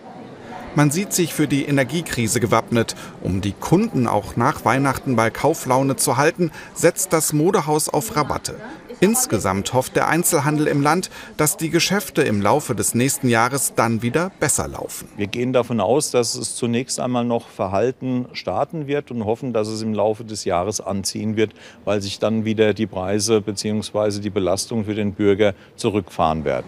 Man 0.75 0.91
sieht 0.91 1.13
sich 1.13 1.33
für 1.33 1.47
die 1.47 1.63
Energiekrise 1.63 2.41
gewappnet. 2.41 2.95
Um 3.21 3.39
die 3.39 3.53
Kunden 3.53 4.07
auch 4.07 4.35
nach 4.35 4.65
Weihnachten 4.65 5.15
bei 5.15 5.29
Kauflaune 5.29 5.95
zu 5.95 6.17
halten, 6.17 6.51
setzt 6.73 7.13
das 7.13 7.31
Modehaus 7.31 7.87
auf 7.87 8.15
Rabatte. 8.17 8.55
Insgesamt 9.01 9.73
hofft 9.73 9.95
der 9.95 10.07
Einzelhandel 10.07 10.67
im 10.67 10.81
Land, 10.81 11.09
dass 11.35 11.57
die 11.57 11.69
Geschäfte 11.69 12.21
im 12.21 12.41
Laufe 12.41 12.75
des 12.75 12.95
nächsten 12.95 13.27
Jahres 13.27 13.73
dann 13.75 14.01
wieder 14.01 14.31
besser 14.39 14.67
laufen. 14.67 15.09
Wir 15.17 15.27
gehen 15.27 15.51
davon 15.51 15.81
aus, 15.81 16.11
dass 16.11 16.35
es 16.35 16.55
zunächst 16.55 16.99
einmal 16.99 17.25
noch 17.25 17.49
verhalten 17.49 18.27
starten 18.31 18.87
wird 18.87 19.11
und 19.11 19.25
hoffen, 19.25 19.51
dass 19.51 19.67
es 19.67 19.81
im 19.81 19.93
Laufe 19.93 20.23
des 20.23 20.45
Jahres 20.45 20.79
anziehen 20.79 21.35
wird, 21.35 21.51
weil 21.83 22.01
sich 22.01 22.19
dann 22.19 22.45
wieder 22.45 22.73
die 22.73 22.87
Preise 22.87 23.41
bzw. 23.41 24.19
die 24.19 24.29
Belastung 24.29 24.85
für 24.85 24.95
den 24.95 25.13
Bürger 25.13 25.53
zurückfahren 25.75 26.45
werden. 26.45 26.67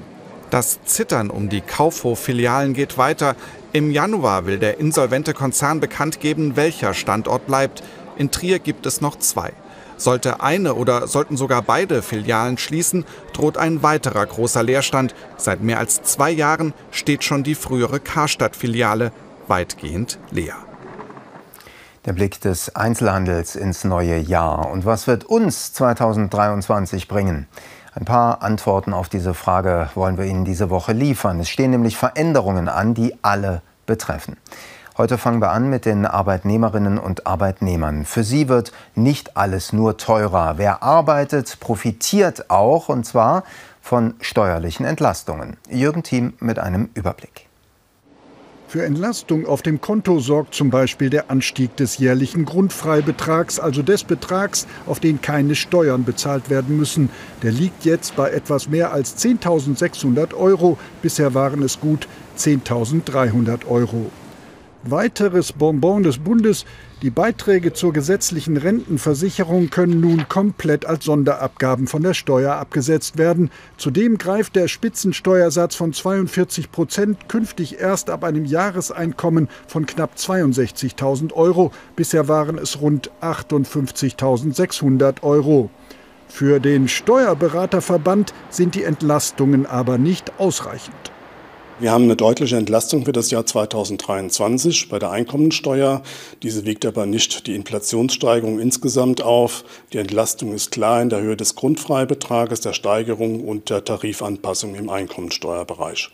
Das 0.49 0.83
Zittern 0.83 1.29
um 1.29 1.49
die 1.49 1.61
Kaufhof-Filialen 1.61 2.73
geht 2.73 2.97
weiter. 2.97 3.35
Im 3.73 3.91
Januar 3.91 4.45
will 4.45 4.59
der 4.59 4.79
insolvente 4.79 5.33
Konzern 5.33 5.79
bekannt 5.79 6.19
geben, 6.19 6.55
welcher 6.55 6.93
Standort 6.93 7.47
bleibt. 7.47 7.83
In 8.17 8.31
Trier 8.31 8.59
gibt 8.59 8.85
es 8.85 9.01
noch 9.01 9.17
zwei. 9.17 9.51
Sollte 9.97 10.41
eine 10.41 10.75
oder 10.75 11.07
sollten 11.07 11.37
sogar 11.37 11.61
beide 11.61 12.01
Filialen 12.01 12.57
schließen, 12.57 13.03
droht 13.33 13.57
ein 13.57 13.83
weiterer 13.83 14.25
großer 14.25 14.63
Leerstand. 14.63 15.15
Seit 15.37 15.61
mehr 15.61 15.79
als 15.79 16.03
zwei 16.03 16.29
Jahren 16.31 16.73
steht 16.91 17.23
schon 17.23 17.43
die 17.43 17.55
frühere 17.55 17.99
Karstadt-Filiale 17.99 19.11
weitgehend 19.47 20.19
leer. 20.31 20.55
Der 22.05 22.13
Blick 22.13 22.39
des 22.39 22.75
Einzelhandels 22.75 23.55
ins 23.55 23.83
neue 23.83 24.17
Jahr. 24.17 24.69
Und 24.71 24.85
was 24.85 25.07
wird 25.07 25.25
uns 25.25 25.73
2023 25.73 27.07
bringen? 27.07 27.47
Ein 27.93 28.05
paar 28.05 28.43
Antworten 28.43 28.93
auf 28.93 29.09
diese 29.09 29.33
Frage 29.33 29.89
wollen 29.95 30.17
wir 30.17 30.25
Ihnen 30.25 30.45
diese 30.45 30.69
Woche 30.69 30.93
liefern. 30.93 31.39
Es 31.39 31.49
stehen 31.49 31.71
nämlich 31.71 31.97
Veränderungen 31.97 32.69
an, 32.69 32.93
die 32.93 33.15
alle 33.23 33.61
betreffen. 33.87 34.37
Heute 34.97 35.19
fangen 35.19 35.41
wir 35.41 35.51
an 35.51 35.69
mit 35.69 35.85
den 35.85 36.07
Arbeitnehmerinnen 36.07 36.97
und 36.97 37.27
Arbeitnehmern. 37.27 38.03
Für 38.03 38.23
sie 38.23 38.49
wird 38.49 38.71
nicht 38.95 39.37
alles 39.37 39.71
nur 39.71 39.97
teurer. 39.97 40.55
Wer 40.57 40.81
arbeitet, 40.81 41.59
profitiert 41.59 42.49
auch, 42.49 42.89
und 42.89 43.05
zwar 43.05 43.43
von 43.79 44.15
steuerlichen 44.21 44.87
Entlastungen. 44.87 45.57
Jürgen 45.69 46.01
Thiem 46.01 46.33
mit 46.39 46.57
einem 46.57 46.89
Überblick. 46.95 47.45
Für 48.67 48.85
Entlastung 48.85 49.45
auf 49.45 49.61
dem 49.61 49.81
Konto 49.81 50.17
sorgt 50.17 50.55
zum 50.55 50.71
Beispiel 50.71 51.11
der 51.11 51.29
Anstieg 51.29 51.77
des 51.77 51.99
jährlichen 51.99 52.43
Grundfreibetrags, 52.43 53.59
also 53.59 53.83
des 53.83 54.03
Betrags, 54.03 54.65
auf 54.87 54.99
den 54.99 55.21
keine 55.21 55.53
Steuern 55.53 56.05
bezahlt 56.05 56.49
werden 56.49 56.75
müssen. 56.75 57.11
Der 57.43 57.51
liegt 57.51 57.85
jetzt 57.85 58.15
bei 58.15 58.31
etwas 58.31 58.67
mehr 58.67 58.93
als 58.93 59.15
10.600 59.23 60.33
Euro. 60.33 60.79
Bisher 61.03 61.35
waren 61.35 61.61
es 61.61 61.79
gut 61.79 62.07
10.300 62.35 63.67
Euro. 63.67 64.09
Weiteres 64.91 65.53
Bonbon 65.53 66.03
des 66.03 66.19
Bundes, 66.19 66.65
die 67.01 67.09
Beiträge 67.09 67.73
zur 67.73 67.93
gesetzlichen 67.93 68.57
Rentenversicherung 68.57 69.69
können 69.69 69.99
nun 69.99 70.27
komplett 70.29 70.85
als 70.85 71.05
Sonderabgaben 71.05 71.87
von 71.87 72.03
der 72.03 72.13
Steuer 72.13 72.55
abgesetzt 72.55 73.17
werden. 73.17 73.49
Zudem 73.77 74.17
greift 74.17 74.55
der 74.55 74.67
Spitzensteuersatz 74.67 75.75
von 75.75 75.93
42 75.93 76.71
Prozent 76.71 77.29
künftig 77.29 77.79
erst 77.79 78.09
ab 78.09 78.23
einem 78.23 78.45
Jahreseinkommen 78.45 79.47
von 79.67 79.85
knapp 79.85 80.15
62.000 80.15 81.33
Euro. 81.33 81.71
Bisher 81.95 82.27
waren 82.27 82.57
es 82.57 82.81
rund 82.81 83.11
58.600 83.21 85.23
Euro. 85.23 85.69
Für 86.27 86.59
den 86.59 86.87
Steuerberaterverband 86.87 88.33
sind 88.49 88.75
die 88.75 88.83
Entlastungen 88.83 89.65
aber 89.65 89.97
nicht 89.97 90.39
ausreichend. 90.39 91.11
Wir 91.79 91.91
haben 91.91 92.05
eine 92.05 92.15
deutliche 92.15 92.57
Entlastung 92.57 93.05
für 93.05 93.11
das 93.11 93.29
Jahr 93.29 93.45
2023 93.45 94.89
bei 94.89 94.97
der 94.97 95.11
Einkommensteuer. 95.11 96.01
Diese 96.41 96.65
wiegt 96.65 96.87
aber 96.87 97.05
nicht 97.05 97.45
die 97.45 97.53
Inflationssteigerung 97.53 98.59
insgesamt 98.59 99.21
auf. 99.21 99.63
Die 99.93 99.99
Entlastung 99.99 100.53
ist 100.53 100.71
klar 100.71 101.03
in 101.03 101.09
der 101.09 101.21
Höhe 101.21 101.37
des 101.37 101.53
Grundfreibetrages, 101.53 102.61
der 102.61 102.73
Steigerung 102.73 103.41
und 103.41 103.69
der 103.69 103.85
Tarifanpassung 103.85 104.73
im 104.73 104.89
Einkommensteuerbereich. 104.89 106.09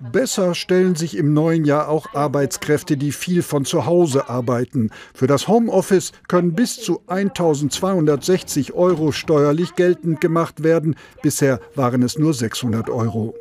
Besser 0.00 0.54
stellen 0.54 0.94
sich 0.94 1.14
im 1.14 1.34
neuen 1.34 1.66
Jahr 1.66 1.90
auch 1.90 2.14
Arbeitskräfte, 2.14 2.96
die 2.96 3.12
viel 3.12 3.42
von 3.42 3.66
zu 3.66 3.84
Hause 3.84 4.30
arbeiten. 4.30 4.92
Für 5.12 5.26
das 5.26 5.46
Homeoffice 5.46 6.12
können 6.26 6.54
bis 6.54 6.80
zu 6.80 7.02
1260 7.06 8.72
Euro 8.72 9.12
steuerlich 9.12 9.74
geltend 9.74 10.22
gemacht 10.22 10.62
werden. 10.62 10.96
Bisher 11.20 11.60
waren 11.74 12.02
es 12.02 12.16
nur 12.16 12.32
600 12.32 12.88
Euro. 12.88 13.34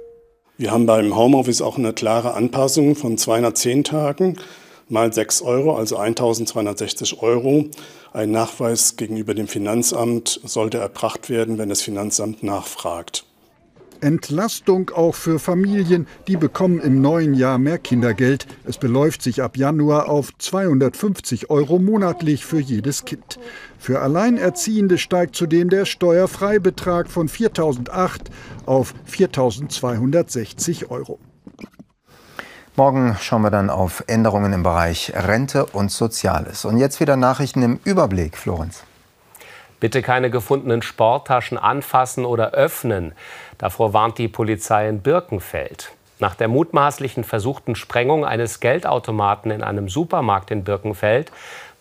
Wir 0.59 0.71
haben 0.71 0.85
beim 0.85 1.15
Homeoffice 1.15 1.61
auch 1.61 1.77
eine 1.77 1.93
klare 1.93 2.33
Anpassung 2.33 2.97
von 2.97 3.17
210 3.17 3.85
Tagen 3.85 4.35
mal 4.89 5.13
6 5.13 5.41
Euro, 5.41 5.77
also 5.77 5.95
1260 5.95 7.21
Euro. 7.21 7.67
Ein 8.11 8.31
Nachweis 8.31 8.97
gegenüber 8.97 9.33
dem 9.33 9.47
Finanzamt 9.47 10.41
sollte 10.43 10.79
erbracht 10.79 11.29
werden, 11.29 11.57
wenn 11.59 11.69
das 11.69 11.81
Finanzamt 11.81 12.43
nachfragt. 12.43 13.23
Entlastung 14.01 14.91
auch 14.91 15.15
für 15.15 15.39
Familien, 15.39 16.07
die 16.27 16.37
bekommen 16.37 16.79
im 16.79 17.01
neuen 17.01 17.33
Jahr 17.33 17.57
mehr 17.57 17.77
Kindergeld. 17.77 18.47
Es 18.65 18.77
beläuft 18.77 19.21
sich 19.21 19.41
ab 19.41 19.57
Januar 19.57 20.09
auf 20.09 20.31
250 20.37 21.49
Euro 21.49 21.79
monatlich 21.79 22.45
für 22.45 22.59
jedes 22.59 23.05
Kind. 23.05 23.39
Für 23.77 24.01
Alleinerziehende 24.01 24.97
steigt 24.97 25.35
zudem 25.35 25.69
der 25.69 25.85
Steuerfreibetrag 25.85 27.09
von 27.09 27.29
4.008 27.29 28.21
auf 28.65 28.93
4.260 29.09 30.89
Euro. 30.89 31.19
Morgen 32.75 33.17
schauen 33.19 33.41
wir 33.41 33.51
dann 33.51 33.69
auf 33.69 34.05
Änderungen 34.07 34.53
im 34.53 34.63
Bereich 34.63 35.11
Rente 35.13 35.65
und 35.65 35.91
Soziales. 35.91 36.63
Und 36.63 36.77
jetzt 36.77 37.01
wieder 37.01 37.17
Nachrichten 37.17 37.61
im 37.61 37.79
Überblick, 37.83 38.37
Florenz. 38.37 38.83
Bitte 39.79 40.01
keine 40.01 40.29
gefundenen 40.29 40.81
Sporttaschen 40.81 41.57
anfassen 41.57 42.25
oder 42.25 42.51
öffnen. 42.51 43.13
Davor 43.57 43.93
warnt 43.93 44.17
die 44.17 44.27
Polizei 44.27 44.89
in 44.89 45.01
Birkenfeld. 45.01 45.91
Nach 46.19 46.35
der 46.35 46.49
mutmaßlichen 46.49 47.23
versuchten 47.23 47.75
Sprengung 47.75 48.25
eines 48.25 48.59
Geldautomaten 48.59 49.51
in 49.51 49.63
einem 49.63 49.87
Supermarkt 49.87 50.51
in 50.51 50.65
Birkenfeld 50.65 51.31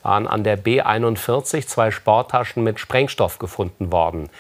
waren 0.02 0.28
an 0.28 0.44
der 0.44 0.62
B41 0.62 1.66
zwei 1.66 1.90
Sporttaschen 1.90 2.62
mit 2.62 2.78
Sprengstoff 2.78 3.40
gefunden 3.40 3.90
worden. 3.90 4.30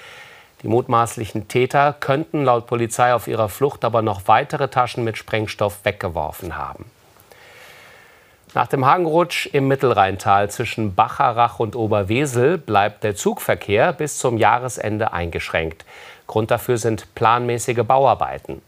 Die 0.62 0.68
mutmaßlichen 0.68 1.48
Täter 1.48 1.92
könnten 1.98 2.44
laut 2.44 2.66
Polizei 2.66 3.12
auf 3.12 3.28
ihrer 3.28 3.48
Flucht 3.48 3.84
aber 3.84 4.02
noch 4.02 4.22
weitere 4.26 4.68
Taschen 4.68 5.04
mit 5.04 5.16
Sprengstoff 5.16 5.84
weggeworfen 5.84 6.56
haben. 6.56 6.84
Nach 8.54 8.66
dem 8.66 8.86
Hangrutsch 8.86 9.46
im 9.52 9.68
Mittelrheintal 9.68 10.48
zwischen 10.50 10.94
Bacharach 10.94 11.60
und 11.60 11.76
Oberwesel 11.76 12.56
bleibt 12.56 13.04
der 13.04 13.14
Zugverkehr 13.14 13.92
bis 13.92 14.18
zum 14.18 14.38
Jahresende 14.38 15.12
eingeschränkt. 15.12 15.84
Grund 16.26 16.50
dafür 16.50 16.78
sind 16.78 17.14
planmäßige 17.14 17.84
Bauarbeiten. 17.86 18.62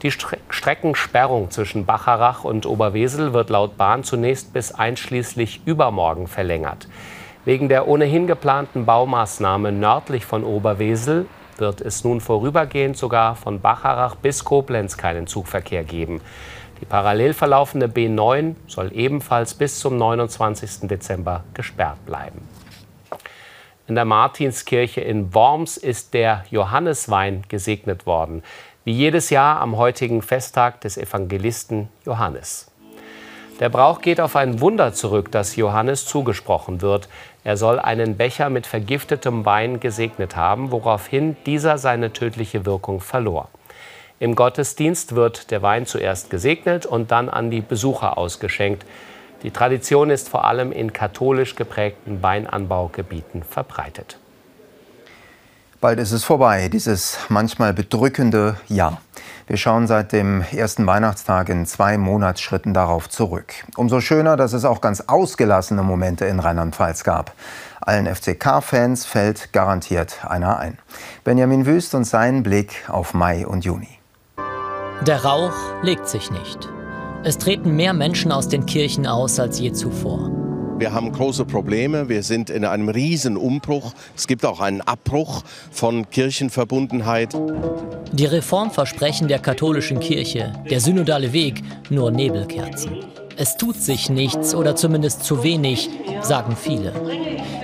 Die 0.00 0.10
Stre 0.10 0.38
Streckensperrung 0.48 1.50
zwischen 1.50 1.84
Bacharach 1.84 2.44
und 2.44 2.64
Oberwesel 2.64 3.34
wird 3.34 3.50
laut 3.50 3.76
Bahn 3.76 4.02
zunächst 4.02 4.54
bis 4.54 4.72
einschließlich 4.72 5.62
übermorgen 5.66 6.26
verlängert. 6.26 6.88
Wegen 7.44 7.68
der 7.68 7.88
ohnehin 7.88 8.26
geplanten 8.26 8.86
Baumaßnahme 8.86 9.72
nördlich 9.72 10.24
von 10.24 10.42
Oberwesel 10.42 11.26
wird 11.58 11.80
es 11.80 12.04
nun 12.04 12.20
vorübergehend 12.20 12.96
sogar 12.96 13.36
von 13.36 13.60
Bacharach 13.60 14.16
bis 14.16 14.44
Koblenz 14.44 14.96
keinen 14.96 15.26
Zugverkehr 15.26 15.84
geben. 15.84 16.20
Die 16.80 16.84
parallel 16.84 17.32
verlaufende 17.32 17.86
B9 17.86 18.54
soll 18.66 18.92
ebenfalls 18.94 19.54
bis 19.54 19.80
zum 19.80 19.96
29. 19.96 20.88
Dezember 20.88 21.44
gesperrt 21.54 22.04
bleiben. 22.04 22.46
In 23.88 23.94
der 23.94 24.04
Martinskirche 24.04 25.00
in 25.00 25.32
Worms 25.32 25.76
ist 25.76 26.12
der 26.12 26.44
Johanneswein 26.50 27.44
gesegnet 27.48 28.04
worden, 28.04 28.42
wie 28.84 28.92
jedes 28.92 29.30
Jahr 29.30 29.60
am 29.60 29.76
heutigen 29.76 30.22
Festtag 30.22 30.80
des 30.80 30.98
Evangelisten 30.98 31.88
Johannes. 32.04 32.70
Der 33.60 33.70
Brauch 33.70 34.02
geht 34.02 34.20
auf 34.20 34.36
ein 34.36 34.60
Wunder 34.60 34.92
zurück, 34.92 35.32
das 35.32 35.56
Johannes 35.56 36.04
zugesprochen 36.04 36.82
wird. 36.82 37.08
Er 37.42 37.56
soll 37.56 37.78
einen 37.78 38.16
Becher 38.16 38.50
mit 38.50 38.66
vergiftetem 38.66 39.46
Wein 39.46 39.80
gesegnet 39.80 40.36
haben, 40.36 40.72
woraufhin 40.72 41.36
dieser 41.46 41.78
seine 41.78 42.12
tödliche 42.12 42.66
Wirkung 42.66 43.00
verlor. 43.00 43.48
Im 44.18 44.34
Gottesdienst 44.34 45.14
wird 45.14 45.50
der 45.50 45.60
Wein 45.60 45.84
zuerst 45.84 46.30
gesegnet 46.30 46.86
und 46.86 47.10
dann 47.10 47.28
an 47.28 47.50
die 47.50 47.60
Besucher 47.60 48.16
ausgeschenkt. 48.16 48.86
Die 49.42 49.50
Tradition 49.50 50.08
ist 50.08 50.30
vor 50.30 50.44
allem 50.44 50.72
in 50.72 50.94
katholisch 50.94 51.54
geprägten 51.54 52.22
Weinanbaugebieten 52.22 53.42
verbreitet. 53.42 54.18
Bald 55.82 55.98
ist 55.98 56.12
es 56.12 56.24
vorbei, 56.24 56.70
dieses 56.70 57.18
manchmal 57.28 57.74
bedrückende 57.74 58.56
Jahr. 58.66 59.02
Wir 59.46 59.58
schauen 59.58 59.86
seit 59.86 60.12
dem 60.12 60.42
ersten 60.50 60.86
Weihnachtstag 60.86 61.50
in 61.50 61.66
zwei 61.66 61.98
Monatsschritten 61.98 62.72
darauf 62.72 63.10
zurück. 63.10 63.52
Umso 63.76 64.00
schöner, 64.00 64.38
dass 64.38 64.54
es 64.54 64.64
auch 64.64 64.80
ganz 64.80 65.02
ausgelassene 65.02 65.82
Momente 65.82 66.24
in 66.24 66.40
Rheinland-Pfalz 66.40 67.04
gab. 67.04 67.34
Allen 67.82 68.12
FCK-Fans 68.12 69.04
fällt 69.04 69.52
garantiert 69.52 70.24
einer 70.26 70.58
ein. 70.58 70.78
Benjamin 71.22 71.66
Wüst 71.66 71.94
und 71.94 72.04
sein 72.04 72.42
Blick 72.42 72.84
auf 72.88 73.12
Mai 73.12 73.46
und 73.46 73.64
Juni. 73.64 73.95
Der 75.04 75.24
Rauch 75.24 75.52
legt 75.82 76.08
sich 76.08 76.30
nicht. 76.30 76.68
Es 77.22 77.38
treten 77.38 77.76
mehr 77.76 77.92
Menschen 77.92 78.32
aus 78.32 78.48
den 78.48 78.66
Kirchen 78.66 79.06
aus 79.06 79.38
als 79.38 79.60
je 79.60 79.72
zuvor. 79.72 80.30
Wir 80.78 80.92
haben 80.92 81.12
große 81.12 81.44
Probleme. 81.44 82.08
Wir 82.08 82.22
sind 82.22 82.50
in 82.50 82.64
einem 82.64 82.88
riesen 82.88 83.36
Umbruch. 83.36 83.92
Es 84.16 84.26
gibt 84.26 84.44
auch 84.44 84.60
einen 84.60 84.80
Abbruch 84.80 85.42
von 85.70 86.08
Kirchenverbundenheit. 86.10 87.34
Die 88.12 88.26
Reformversprechen 88.26 89.28
der 89.28 89.38
katholischen 89.38 90.00
Kirche, 90.00 90.52
der 90.68 90.80
synodale 90.80 91.32
Weg, 91.32 91.62
nur 91.90 92.10
Nebelkerzen. 92.10 93.04
Es 93.36 93.56
tut 93.56 93.76
sich 93.76 94.08
nichts 94.08 94.54
oder 94.54 94.76
zumindest 94.76 95.24
zu 95.24 95.42
wenig, 95.42 95.90
sagen 96.22 96.56
viele. 96.56 96.92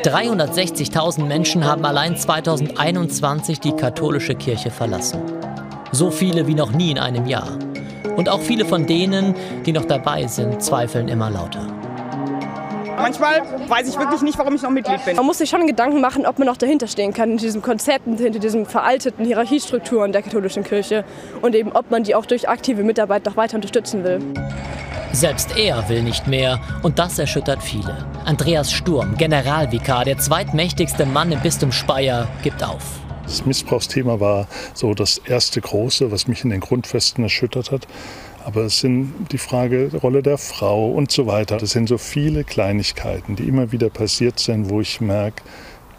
360.000 0.05 1.25
Menschen 1.25 1.65
haben 1.65 1.85
allein 1.85 2.17
2021 2.17 3.59
die 3.61 3.73
katholische 3.73 4.35
Kirche 4.35 4.71
verlassen. 4.71 5.42
So 5.93 6.11
viele 6.11 6.47
wie 6.47 6.55
noch 6.55 6.73
nie 6.73 6.91
in 6.91 6.99
einem 6.99 7.27
Jahr. 7.27 7.59
Und 8.17 8.29
auch 8.29 8.41
viele 8.41 8.65
von 8.65 8.87
denen, 8.87 9.35
die 9.67 9.73
noch 9.73 9.85
dabei 9.85 10.27
sind, 10.27 10.63
zweifeln 10.63 11.09
immer 11.09 11.31
lauter. 11.31 11.67
Manchmal 12.97 13.43
weiß 13.69 13.89
ich 13.89 13.99
wirklich 13.99 14.23
nicht, 14.23 14.39
warum 14.39 14.55
ich 14.55 14.63
noch 14.63 14.71
Mitglied 14.71 15.05
bin. 15.05 15.17
Man 15.17 15.27
muss 15.27 15.39
sich 15.39 15.51
schon 15.51 15.67
Gedanken 15.67 16.01
machen, 16.01 16.25
ob 16.25 16.39
man 16.39 16.47
noch 16.47 16.57
dahinter 16.57 16.87
stehen 16.87 17.13
kann, 17.13 17.33
in 17.33 17.37
diesem 17.37 17.61
Konzept 17.61 18.07
hinter 18.07 18.39
diesen 18.39 18.65
veralteten 18.65 19.25
Hierarchiestrukturen 19.25 20.13
der 20.13 20.23
katholischen 20.23 20.63
Kirche 20.63 21.05
und 21.41 21.55
eben, 21.55 21.73
ob 21.73 21.91
man 21.91 22.05
die 22.05 22.15
auch 22.15 22.27
durch 22.27 22.49
aktive 22.49 22.85
Mitarbeit 22.85 23.27
noch 23.27 23.37
weiter 23.37 23.57
unterstützen 23.57 24.05
will. 24.05 24.21
Selbst 25.13 25.59
er 25.59 25.89
will 25.91 26.03
nicht 26.03 26.27
mehr 26.27 26.61
und 26.83 26.99
das 26.99 27.19
erschüttert 27.19 27.63
viele. 27.63 28.07
Andreas 28.25 28.73
Sturm, 28.73 29.17
Generalvikar, 29.19 30.05
der 30.05 30.17
zweitmächtigste 30.17 31.05
Mann 31.05 31.33
im 31.33 31.41
Bistum 31.41 31.71
Speyer, 31.71 32.29
gibt 32.43 32.63
auf. 32.65 33.02
Das 33.23 33.47
Missbrauchsthema 33.47 34.21
war 34.21 34.49
so 34.75 34.95
das 34.95 35.19
erste 35.19 35.61
große, 35.61 36.11
was 36.11 36.29
mich 36.29 36.45
in 36.45 36.51
den 36.51 36.61
Grundfesten 36.61 37.25
erschüttert 37.25 37.71
hat. 37.71 37.87
Aber 38.45 38.63
es 38.63 38.81
sind 38.81 39.13
die 39.31 39.39
Frage 39.39 39.89
der 39.89 40.01
Rolle 40.01 40.23
der 40.23 40.39
Frau 40.39 40.91
und 40.91 41.13
so 41.13 41.27
weiter. 41.27 41.59
Das 41.59 41.71
sind 41.71 41.89
so 41.89 41.99
viele 41.99 42.43
Kleinigkeiten, 42.45 43.37
die 43.37 43.45
immer 43.45 43.71
wieder 43.71 43.89
passiert 43.89 44.41
sind, 44.41 44.69
wo 44.69 44.81
ich 44.81 45.01
merke, 45.01 45.43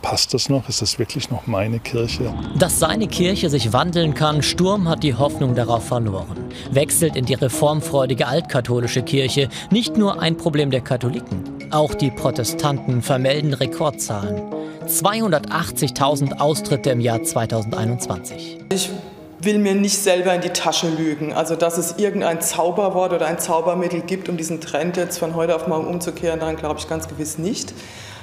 passt 0.03 0.33
das 0.33 0.49
noch? 0.49 0.69
Ist 0.69 0.81
das 0.81 0.99
wirklich 0.99 1.31
noch 1.31 1.47
meine 1.47 1.79
Kirche? 1.79 2.31
Dass 2.59 2.77
seine 2.77 3.07
Kirche 3.07 3.49
sich 3.49 3.73
wandeln 3.73 4.13
kann, 4.13 4.43
Sturm 4.43 4.88
hat 4.88 5.01
die 5.01 5.15
Hoffnung 5.15 5.55
darauf 5.55 5.88
verloren. 5.88 6.38
Wechselt 6.71 7.15
in 7.15 7.25
die 7.25 7.33
reformfreudige 7.33 8.27
altkatholische 8.27 9.01
Kirche. 9.01 9.49
Nicht 9.71 9.97
nur 9.97 10.21
ein 10.21 10.38
Problem 10.38 10.69
der 10.69 10.81
Katholiken. 10.81 11.52
Auch 11.73 11.95
die 11.95 12.12
Protestanten 12.12 13.01
vermelden 13.01 13.55
Rekordzahlen. 13.55 14.43
280.000 14.86 16.39
Austritte 16.39 16.91
im 16.91 16.99
Jahr 16.99 17.23
2021. 17.23 18.59
Ich 18.71 18.91
will 19.39 19.57
mir 19.57 19.73
nicht 19.73 19.97
selber 19.97 20.36
in 20.36 20.41
die 20.41 20.49
Tasche 20.49 20.88
lügen. 20.88 21.33
Also, 21.33 21.55
dass 21.55 21.79
es 21.79 21.95
irgendein 21.97 22.41
Zauberwort 22.41 23.12
oder 23.12 23.25
ein 23.25 23.39
Zaubermittel 23.39 24.01
gibt, 24.01 24.29
um 24.29 24.38
diesen 24.38 24.62
Trend 24.62 24.97
jetzt 24.97 25.17
von 25.17 25.33
heute 25.33 25.55
auf 25.55 25.65
morgen 25.65 25.88
umzukehren, 25.88 26.39
daran 26.39 26.57
glaube 26.57 26.79
ich 26.79 26.88
ganz 26.88 27.07
gewiss 27.07 27.39
nicht. 27.39 27.73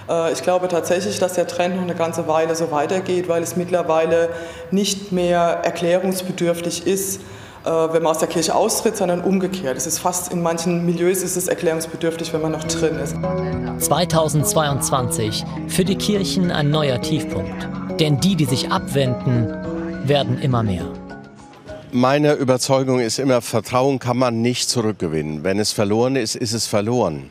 Äh, 0.08 0.32
ich 0.32 0.44
glaube 0.44 0.68
tatsächlich, 0.68 1.18
dass 1.18 1.32
der 1.32 1.48
Trend 1.48 1.74
noch 1.74 1.82
eine 1.82 1.96
ganze 1.96 2.28
Weile 2.28 2.54
so 2.54 2.70
weitergeht, 2.70 3.28
weil 3.28 3.42
es 3.42 3.56
mittlerweile 3.56 4.28
nicht 4.70 5.10
mehr 5.10 5.62
erklärungsbedürftig 5.64 6.86
ist, 6.86 7.20
wenn 7.64 8.02
man 8.02 8.06
aus 8.06 8.18
der 8.18 8.28
Kirche 8.28 8.54
austritt, 8.54 8.96
sondern 8.96 9.20
umgekehrt. 9.20 9.76
Es 9.76 9.86
ist 9.86 9.98
fast 9.98 10.32
in 10.32 10.42
manchen 10.42 10.86
Milieus 10.86 11.22
ist 11.22 11.36
es 11.36 11.48
erklärungsbedürftig, 11.48 12.32
wenn 12.32 12.42
man 12.42 12.52
noch 12.52 12.64
drin 12.64 12.96
ist. 12.96 13.16
2022 13.84 15.44
für 15.68 15.84
die 15.84 15.96
Kirchen 15.96 16.50
ein 16.50 16.70
neuer 16.70 17.00
Tiefpunkt. 17.00 17.68
Denn 18.00 18.18
die, 18.18 18.34
die 18.34 18.46
sich 18.46 18.70
abwenden, 18.70 19.52
werden 20.04 20.40
immer 20.40 20.62
mehr. 20.62 20.86
Meine 21.92 22.34
Überzeugung 22.34 23.00
ist 23.00 23.18
immer, 23.18 23.42
Vertrauen 23.42 23.98
kann 23.98 24.16
man 24.16 24.40
nicht 24.40 24.68
zurückgewinnen. 24.68 25.44
Wenn 25.44 25.58
es 25.58 25.72
verloren 25.72 26.16
ist, 26.16 26.36
ist 26.36 26.52
es 26.52 26.66
verloren. 26.66 27.30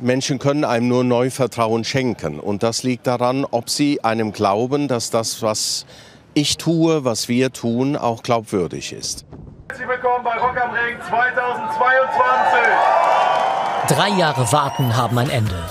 Menschen 0.00 0.38
können 0.38 0.64
einem 0.64 0.88
nur 0.88 1.04
neu 1.04 1.28
Vertrauen 1.28 1.84
schenken. 1.84 2.40
Und 2.40 2.62
das 2.62 2.82
liegt 2.82 3.06
daran, 3.06 3.44
ob 3.44 3.68
sie 3.68 4.02
einem 4.02 4.32
glauben, 4.32 4.88
dass 4.88 5.10
das, 5.10 5.42
was 5.42 5.86
ich 6.38 6.56
tue, 6.56 7.04
was 7.04 7.28
wir 7.28 7.52
tun, 7.52 7.96
auch 7.96 8.22
glaubwürdig 8.22 8.92
ist. 8.92 9.26
Herzlich 9.68 9.88
willkommen 9.88 10.22
bei 10.22 10.38
Rock 10.38 10.56
am 10.56 10.70
Ring 10.70 10.96
2022. 11.08 12.60
Drei 13.88 14.10
Jahre 14.10 14.52
Warten 14.52 14.96
haben 14.96 15.18
ein 15.18 15.30
Ende. 15.30 15.64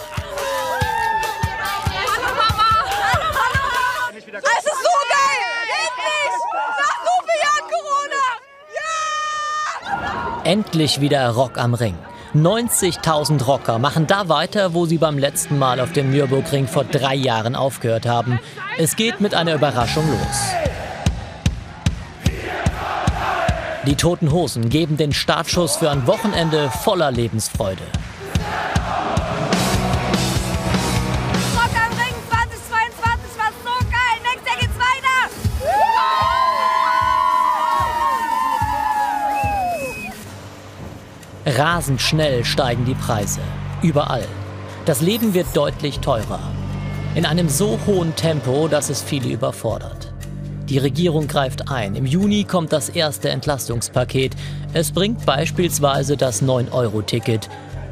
Es 4.16 4.26
ist 4.26 4.84
so 4.84 4.98
geil! 5.08 5.46
Endlich! 5.80 6.34
Nach 6.54 6.98
so 7.06 7.12
vielen 7.24 7.42
Jahren 7.46 7.66
Corona! 7.72 8.26
Endlich 10.44 11.00
wieder 11.00 11.30
Rock 11.30 11.58
am 11.58 11.76
Ring. 11.76 11.98
90.000 12.36 13.44
Rocker 13.44 13.80
machen 13.80 14.08
da 14.08 14.30
weiter, 14.30 14.74
wo 14.74 14.86
sie 14.86 14.98
beim 14.98 15.18
letzten 15.18 15.58
Mal 15.58 15.80
auf 15.80 15.94
dem 15.94 16.12
Nürburgring 16.12 16.68
vor 16.68 16.84
drei 16.84 17.16
Jahren 17.16 17.56
aufgehört 17.56 18.06
haben. 18.06 18.40
Es 18.78 18.96
geht 18.96 19.22
mit 19.22 19.34
einer 19.34 19.56
Überraschung 19.56 20.06
los. 20.10 20.38
Die 23.86 23.96
Toten 23.96 24.32
Hosen 24.32 24.70
geben 24.70 24.98
den 24.98 25.14
Startschuss 25.14 25.78
für 25.78 25.90
ein 25.90 26.08
Wochenende 26.08 26.70
voller 26.70 27.12
Lebensfreude. 27.12 27.84
Rasend 41.58 42.00
schnell 42.00 42.46
steigen 42.46 42.86
die 42.86 42.94
Preise. 42.94 43.40
Überall. 43.82 44.26
Das 44.86 45.02
Leben 45.02 45.34
wird 45.34 45.48
deutlich 45.56 46.00
teurer. 46.02 46.40
In 47.16 47.26
einem 47.26 47.50
so 47.50 47.80
hohen 47.88 48.16
Tempo, 48.16 48.68
dass 48.68 48.92
es 48.92 49.02
viele 49.02 49.30
überfordert. 49.30 50.14
Die 50.70 50.78
Regierung 50.78 51.28
greift 51.28 51.72
ein. 51.72 51.96
Im 51.96 52.06
Juni 52.06 52.44
kommt 52.44 52.74
das 52.74 52.90
erste 52.90 53.30
Entlastungspaket. 53.30 54.36
Es 54.74 54.92
bringt 54.92 55.26
beispielsweise 55.26 56.16
das 56.16 56.44
9-Euro-Ticket. 56.44 57.50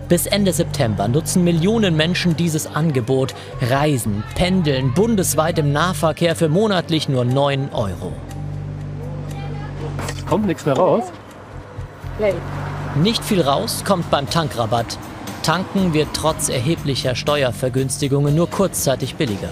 Bis 0.10 0.28
Ende 0.28 0.54
September 0.54 1.08
nutzen 1.08 1.44
Millionen 1.44 1.98
Menschen 1.98 2.38
dieses 2.38 2.68
Angebot. 2.68 3.34
Reisen, 3.62 4.24
pendeln 4.36 4.94
bundesweit 4.94 5.58
im 5.58 5.72
Nahverkehr 5.72 6.36
für 6.36 6.50
monatlich 6.50 7.10
nur 7.10 7.26
9 7.26 7.70
Euro. 7.74 8.14
Kommt 10.30 10.46
nichts 10.46 10.68
mehr 10.68 10.76
raus? 10.76 11.06
Nicht 12.96 13.26
viel 13.26 13.42
raus 13.42 13.84
kommt 13.84 14.10
beim 14.10 14.30
Tankrabatt. 14.30 14.98
Tanken 15.44 15.94
wird 15.94 16.08
trotz 16.14 16.48
erheblicher 16.48 17.14
Steuervergünstigungen 17.14 18.34
nur 18.34 18.50
kurzzeitig 18.50 19.16
billiger. 19.16 19.50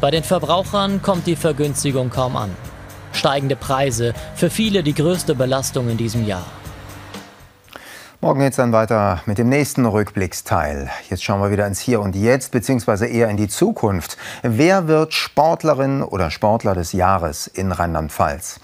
Bei 0.00 0.10
den 0.10 0.24
Verbrauchern 0.24 1.00
kommt 1.00 1.28
die 1.28 1.36
Vergünstigung 1.36 2.10
kaum 2.10 2.36
an. 2.36 2.50
Steigende 3.12 3.54
Preise, 3.54 4.14
für 4.34 4.50
viele 4.50 4.82
die 4.82 4.94
größte 4.94 5.36
Belastung 5.36 5.88
in 5.90 5.96
diesem 5.96 6.26
Jahr. 6.26 6.44
Morgen 8.20 8.40
geht 8.40 8.50
es 8.50 8.56
dann 8.56 8.72
weiter 8.72 9.22
mit 9.26 9.38
dem 9.38 9.48
nächsten 9.48 9.86
Rückblicksteil. 9.86 10.90
Jetzt 11.08 11.22
schauen 11.22 11.40
wir 11.40 11.52
wieder 11.52 11.68
ins 11.68 11.78
Hier 11.78 12.00
und 12.00 12.16
Jetzt, 12.16 12.50
beziehungsweise 12.50 13.06
eher 13.06 13.28
in 13.28 13.36
die 13.36 13.48
Zukunft. 13.48 14.16
Wer 14.42 14.88
wird 14.88 15.14
Sportlerin 15.14 16.02
oder 16.02 16.32
Sportler 16.32 16.74
des 16.74 16.92
Jahres 16.92 17.46
in 17.46 17.70
Rheinland-Pfalz? 17.70 18.58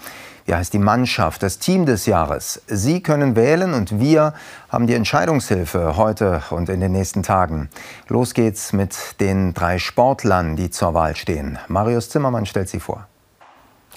Wie 0.49 0.55
heißt 0.55 0.73
die 0.73 0.79
Mannschaft, 0.79 1.43
das 1.43 1.59
Team 1.59 1.85
des 1.85 2.07
Jahres? 2.07 2.63
Sie 2.65 3.03
können 3.03 3.35
wählen 3.35 3.75
und 3.75 3.99
wir 3.99 4.33
haben 4.69 4.87
die 4.87 4.95
Entscheidungshilfe 4.95 5.95
heute 5.95 6.41
und 6.49 6.69
in 6.69 6.79
den 6.79 6.91
nächsten 6.91 7.21
Tagen. 7.21 7.69
Los 8.07 8.33
geht's 8.33 8.73
mit 8.73 9.19
den 9.19 9.53
drei 9.53 9.77
Sportlern, 9.77 10.55
die 10.55 10.71
zur 10.71 10.95
Wahl 10.95 11.15
stehen. 11.15 11.59
Marius 11.67 12.09
Zimmermann 12.09 12.47
stellt 12.47 12.67
sie 12.67 12.79
vor. 12.79 13.05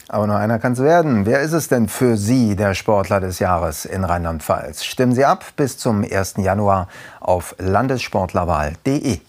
Aber 0.09 0.27
nur 0.27 0.37
einer 0.37 0.59
kann 0.59 0.75
es 0.75 0.83
werden. 0.83 1.25
Wer 1.25 1.41
ist 1.41 1.55
es 1.55 1.69
denn 1.69 1.89
für 1.89 2.19
Sie 2.19 2.55
der 2.55 2.75
Sportler 2.75 3.19
des 3.19 3.39
Jahres 3.39 3.87
in 3.87 4.05
Rheinland-Pfalz? 4.05 4.85
Stimmen 4.85 5.15
Sie 5.15 5.25
ab 5.25 5.47
bis 5.57 5.79
zum 5.79 6.05
1. 6.05 6.35
Januar 6.37 6.87
auf 7.21 7.55
landessportlerwahl.de. 7.61 9.21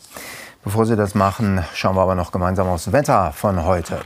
Bevor 0.64 0.86
Sie 0.86 0.96
das 0.96 1.14
machen, 1.14 1.62
schauen 1.74 1.98
wir 1.98 2.04
aber 2.04 2.16
noch 2.16 2.32
gemeinsam 2.32 2.70
aufs 2.70 2.94
Wetter 2.94 3.34
von 3.34 3.66
heute. 3.66 4.00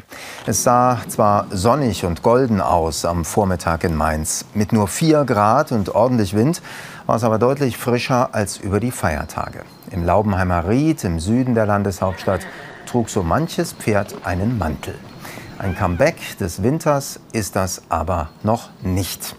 Es 0.48 0.64
sah 0.64 1.00
zwar 1.08 1.46
sonnig 1.52 2.04
und 2.04 2.24
golden 2.24 2.62
aus 2.62 3.06
am 3.06 3.26
Vormittag 3.26 3.84
in 3.84 3.96
Mainz. 3.96 4.44
Mit 4.56 4.74
nur 4.74 4.88
4 4.88 5.24
Grad 5.26 5.72
und 5.72 5.94
ordentlich 5.94 6.36
Wind 6.36 6.64
war 7.06 7.18
es 7.18 7.24
aber 7.24 7.38
deutlich 7.38 7.78
frischer 7.78 8.34
als 8.34 8.58
über 8.58 8.80
die 8.80 8.90
Feiertage. 8.90 9.66
Im 9.92 10.04
Laubenheimer 10.04 10.68
Ried 10.68 11.04
im 11.04 11.20
Süden 11.20 11.54
der 11.54 11.68
Landeshauptstadt 11.68 12.42
trug 12.88 13.12
so 13.12 13.22
manches 13.22 13.74
Pferd 13.74 14.16
einen 14.24 14.58
Mantel. 14.58 14.96
Ein 15.60 15.76
Comeback 15.76 16.40
des 16.40 16.64
Winters 16.64 17.20
ist 17.34 17.56
das 17.56 17.84
aber 17.90 18.30
noch 18.42 18.70
nicht. 18.82 19.36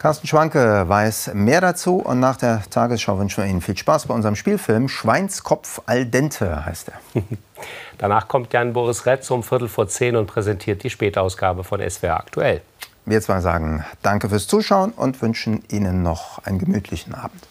Carsten 0.00 0.26
Schwanke 0.26 0.88
weiß 0.88 1.32
mehr 1.34 1.60
dazu 1.60 1.96
und 1.96 2.20
nach 2.20 2.36
der 2.36 2.62
Tagesschau 2.70 3.18
wünschen 3.18 3.44
wir 3.44 3.50
Ihnen 3.50 3.60
viel 3.60 3.76
Spaß 3.76 4.06
bei 4.06 4.14
unserem 4.14 4.34
Spielfilm 4.34 4.88
Schweinskopf 4.88 5.82
al 5.84 6.06
dente 6.06 6.64
heißt 6.64 6.88
er. 6.88 7.22
Danach 7.98 8.26
kommt 8.26 8.50
Jan 8.50 8.72
Boris 8.72 9.04
Retz 9.04 9.30
um 9.30 9.42
Viertel 9.42 9.68
vor 9.68 9.88
zehn 9.88 10.16
und 10.16 10.24
präsentiert 10.24 10.82
die 10.84 10.88
Spätausgabe 10.88 11.64
von 11.64 11.82
SWR 11.86 12.16
aktuell. 12.18 12.62
Wir 13.04 13.20
zwei 13.20 13.40
sagen 13.40 13.84
Danke 14.00 14.30
fürs 14.30 14.46
Zuschauen 14.46 14.92
und 14.92 15.20
wünschen 15.20 15.64
Ihnen 15.70 16.02
noch 16.02 16.42
einen 16.46 16.58
gemütlichen 16.58 17.14
Abend. 17.14 17.46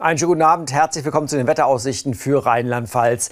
Einen 0.00 0.16
schönen 0.16 0.28
guten 0.28 0.42
Abend, 0.42 0.72
herzlich 0.72 1.04
willkommen 1.04 1.26
zu 1.26 1.36
den 1.36 1.48
Wetteraussichten 1.48 2.14
für 2.14 2.46
Rheinland-Pfalz. 2.46 3.30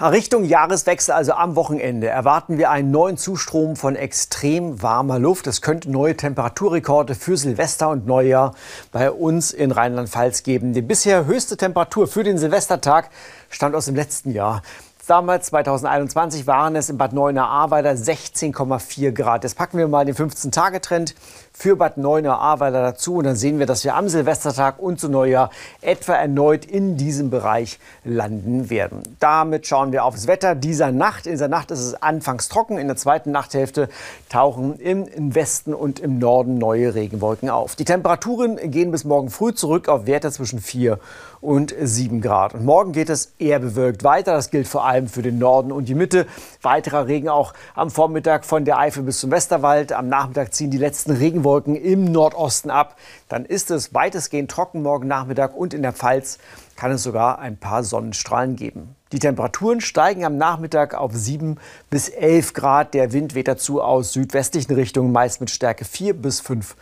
Richtung 0.00 0.44
Jahreswechsel, 0.44 1.12
also 1.12 1.32
am 1.34 1.54
Wochenende, 1.54 2.06
erwarten 2.06 2.56
wir 2.56 2.70
einen 2.70 2.90
neuen 2.90 3.18
Zustrom 3.18 3.76
von 3.76 3.94
extrem 3.94 4.80
warmer 4.80 5.18
Luft. 5.18 5.46
Es 5.46 5.60
könnte 5.60 5.90
neue 5.90 6.16
Temperaturrekorde 6.16 7.14
für 7.14 7.36
Silvester 7.36 7.90
und 7.90 8.06
Neujahr 8.06 8.54
bei 8.90 9.10
uns 9.10 9.52
in 9.52 9.70
Rheinland-Pfalz 9.70 10.44
geben. 10.44 10.72
Die 10.72 10.80
bisher 10.80 11.26
höchste 11.26 11.58
Temperatur 11.58 12.08
für 12.08 12.24
den 12.24 12.38
Silvestertag 12.38 13.10
stammt 13.50 13.74
aus 13.74 13.84
dem 13.84 13.94
letzten 13.94 14.30
Jahr. 14.30 14.62
Damals, 15.08 15.46
2021, 15.46 16.46
waren 16.46 16.76
es 16.76 16.90
in 16.90 16.98
Bad 16.98 17.14
Neuenahr-Ahrweiler 17.14 17.92
16,4 17.92 19.10
Grad. 19.12 19.42
Jetzt 19.42 19.56
packen 19.56 19.78
wir 19.78 19.88
mal 19.88 20.04
den 20.04 20.14
15-Tage-Trend 20.14 21.14
für 21.50 21.76
Bad 21.76 21.96
Neuenahr-Ahrweiler 21.96 22.82
dazu. 22.82 23.16
Und 23.16 23.24
dann 23.24 23.34
sehen 23.34 23.58
wir, 23.58 23.64
dass 23.64 23.84
wir 23.84 23.94
am 23.94 24.10
Silvestertag 24.10 24.78
und 24.78 25.00
zu 25.00 25.08
Neujahr 25.08 25.48
etwa 25.80 26.12
erneut 26.12 26.66
in 26.66 26.98
diesem 26.98 27.30
Bereich 27.30 27.78
landen 28.04 28.68
werden. 28.68 29.00
Damit 29.18 29.66
schauen 29.66 29.92
wir 29.92 30.04
aufs 30.04 30.26
Wetter 30.26 30.54
dieser 30.54 30.92
Nacht. 30.92 31.24
In 31.24 31.32
dieser 31.32 31.48
Nacht 31.48 31.70
ist 31.70 31.80
es 31.80 31.94
anfangs 32.02 32.50
trocken. 32.50 32.76
In 32.76 32.86
der 32.86 32.96
zweiten 32.96 33.30
Nachthälfte 33.30 33.88
tauchen 34.28 34.78
im 34.78 35.34
Westen 35.34 35.72
und 35.72 36.00
im 36.00 36.18
Norden 36.18 36.58
neue 36.58 36.94
Regenwolken 36.94 37.48
auf. 37.48 37.76
Die 37.76 37.86
Temperaturen 37.86 38.58
gehen 38.70 38.90
bis 38.90 39.04
morgen 39.04 39.30
früh 39.30 39.54
zurück 39.54 39.88
auf 39.88 40.04
Werte 40.04 40.30
zwischen 40.30 40.60
4 40.60 40.98
und 41.40 41.74
7 41.80 42.20
Grad. 42.20 42.52
Und 42.52 42.66
morgen 42.66 42.92
geht 42.92 43.08
es 43.08 43.32
eher 43.38 43.58
bewölkt 43.58 44.04
weiter. 44.04 44.32
Das 44.32 44.50
gilt 44.50 44.68
vor 44.68 44.84
allem 44.84 44.97
allem 44.98 45.08
für 45.08 45.22
den 45.22 45.38
Norden 45.38 45.72
und 45.72 45.88
die 45.88 45.94
Mitte. 45.94 46.26
Weiterer 46.62 47.06
Regen 47.06 47.28
auch 47.28 47.54
am 47.74 47.90
Vormittag 47.90 48.44
von 48.44 48.64
der 48.64 48.78
Eifel 48.78 49.04
bis 49.04 49.20
zum 49.20 49.30
Westerwald. 49.30 49.92
Am 49.92 50.08
Nachmittag 50.08 50.52
ziehen 50.52 50.70
die 50.70 50.78
letzten 50.78 51.12
Regenwolken 51.12 51.76
im 51.76 52.04
Nordosten 52.04 52.70
ab. 52.70 52.96
Dann 53.28 53.44
ist 53.44 53.70
es 53.70 53.94
weitestgehend 53.94 54.50
trocken 54.50 54.82
morgen 54.82 55.06
Nachmittag 55.06 55.56
und 55.56 55.72
in 55.72 55.82
der 55.82 55.92
Pfalz 55.92 56.38
kann 56.76 56.90
es 56.90 57.02
sogar 57.02 57.38
ein 57.38 57.56
paar 57.56 57.82
Sonnenstrahlen 57.82 58.56
geben. 58.56 58.94
Die 59.12 59.18
Temperaturen 59.18 59.80
steigen 59.80 60.24
am 60.24 60.36
Nachmittag 60.36 60.94
auf 60.94 61.12
7 61.14 61.56
bis 61.88 62.08
11 62.08 62.52
Grad. 62.52 62.94
Der 62.94 63.12
Wind 63.12 63.34
weht 63.34 63.48
dazu 63.48 63.80
aus 63.80 64.12
südwestlichen 64.12 64.74
Richtungen, 64.74 65.12
meist 65.12 65.40
mit 65.40 65.50
Stärke 65.50 65.84
4 65.84 66.14
bis 66.14 66.40
5 66.40 66.76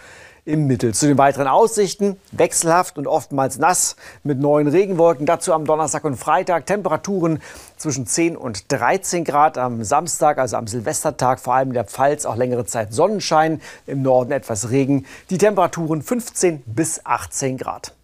im 0.47 0.67
Mittel. 0.67 0.95
Zu 0.95 1.09
den 1.09 1.19
weiteren 1.19 1.49
Aussichten 1.49 2.17
wechselhaft 2.31 2.97
und 2.97 3.07
oftmals 3.07 3.59
nass 3.59 3.97
mit 4.23 4.39
neuen 4.39 4.69
Regenwolken. 4.69 5.27
Dazu 5.27 5.53
am 5.53 5.67
Donnerstag 5.67 6.05
und 6.05 6.17
Freitag 6.17 6.67
Temperaturen 6.67 7.43
zwischen 7.77 8.07
10 8.07 8.37
und 8.37 8.73
13 8.73 9.25
Grad. 9.25 9.59
Am 9.59 9.85
Samstag, 9.85 10.39
also 10.39 10.57
am 10.57 10.69
Silvestertag, 10.69 11.41
vor 11.41 11.55
allem 11.55 11.69
in 11.69 11.75
der 11.75 11.85
Pfalz 11.85 12.25
auch 12.25 12.37
längere 12.37 12.65
Zeit 12.65 12.95
Sonnenschein. 12.95 13.61
Im 13.87 14.03
Norden 14.03 14.33
etwas 14.33 14.71
Regen. 14.71 15.05
Die 15.31 15.39
Temperaturen 15.39 16.01
15 16.01 16.63
bis 16.65 17.05
18 17.05 17.59
Grad. 17.59 17.96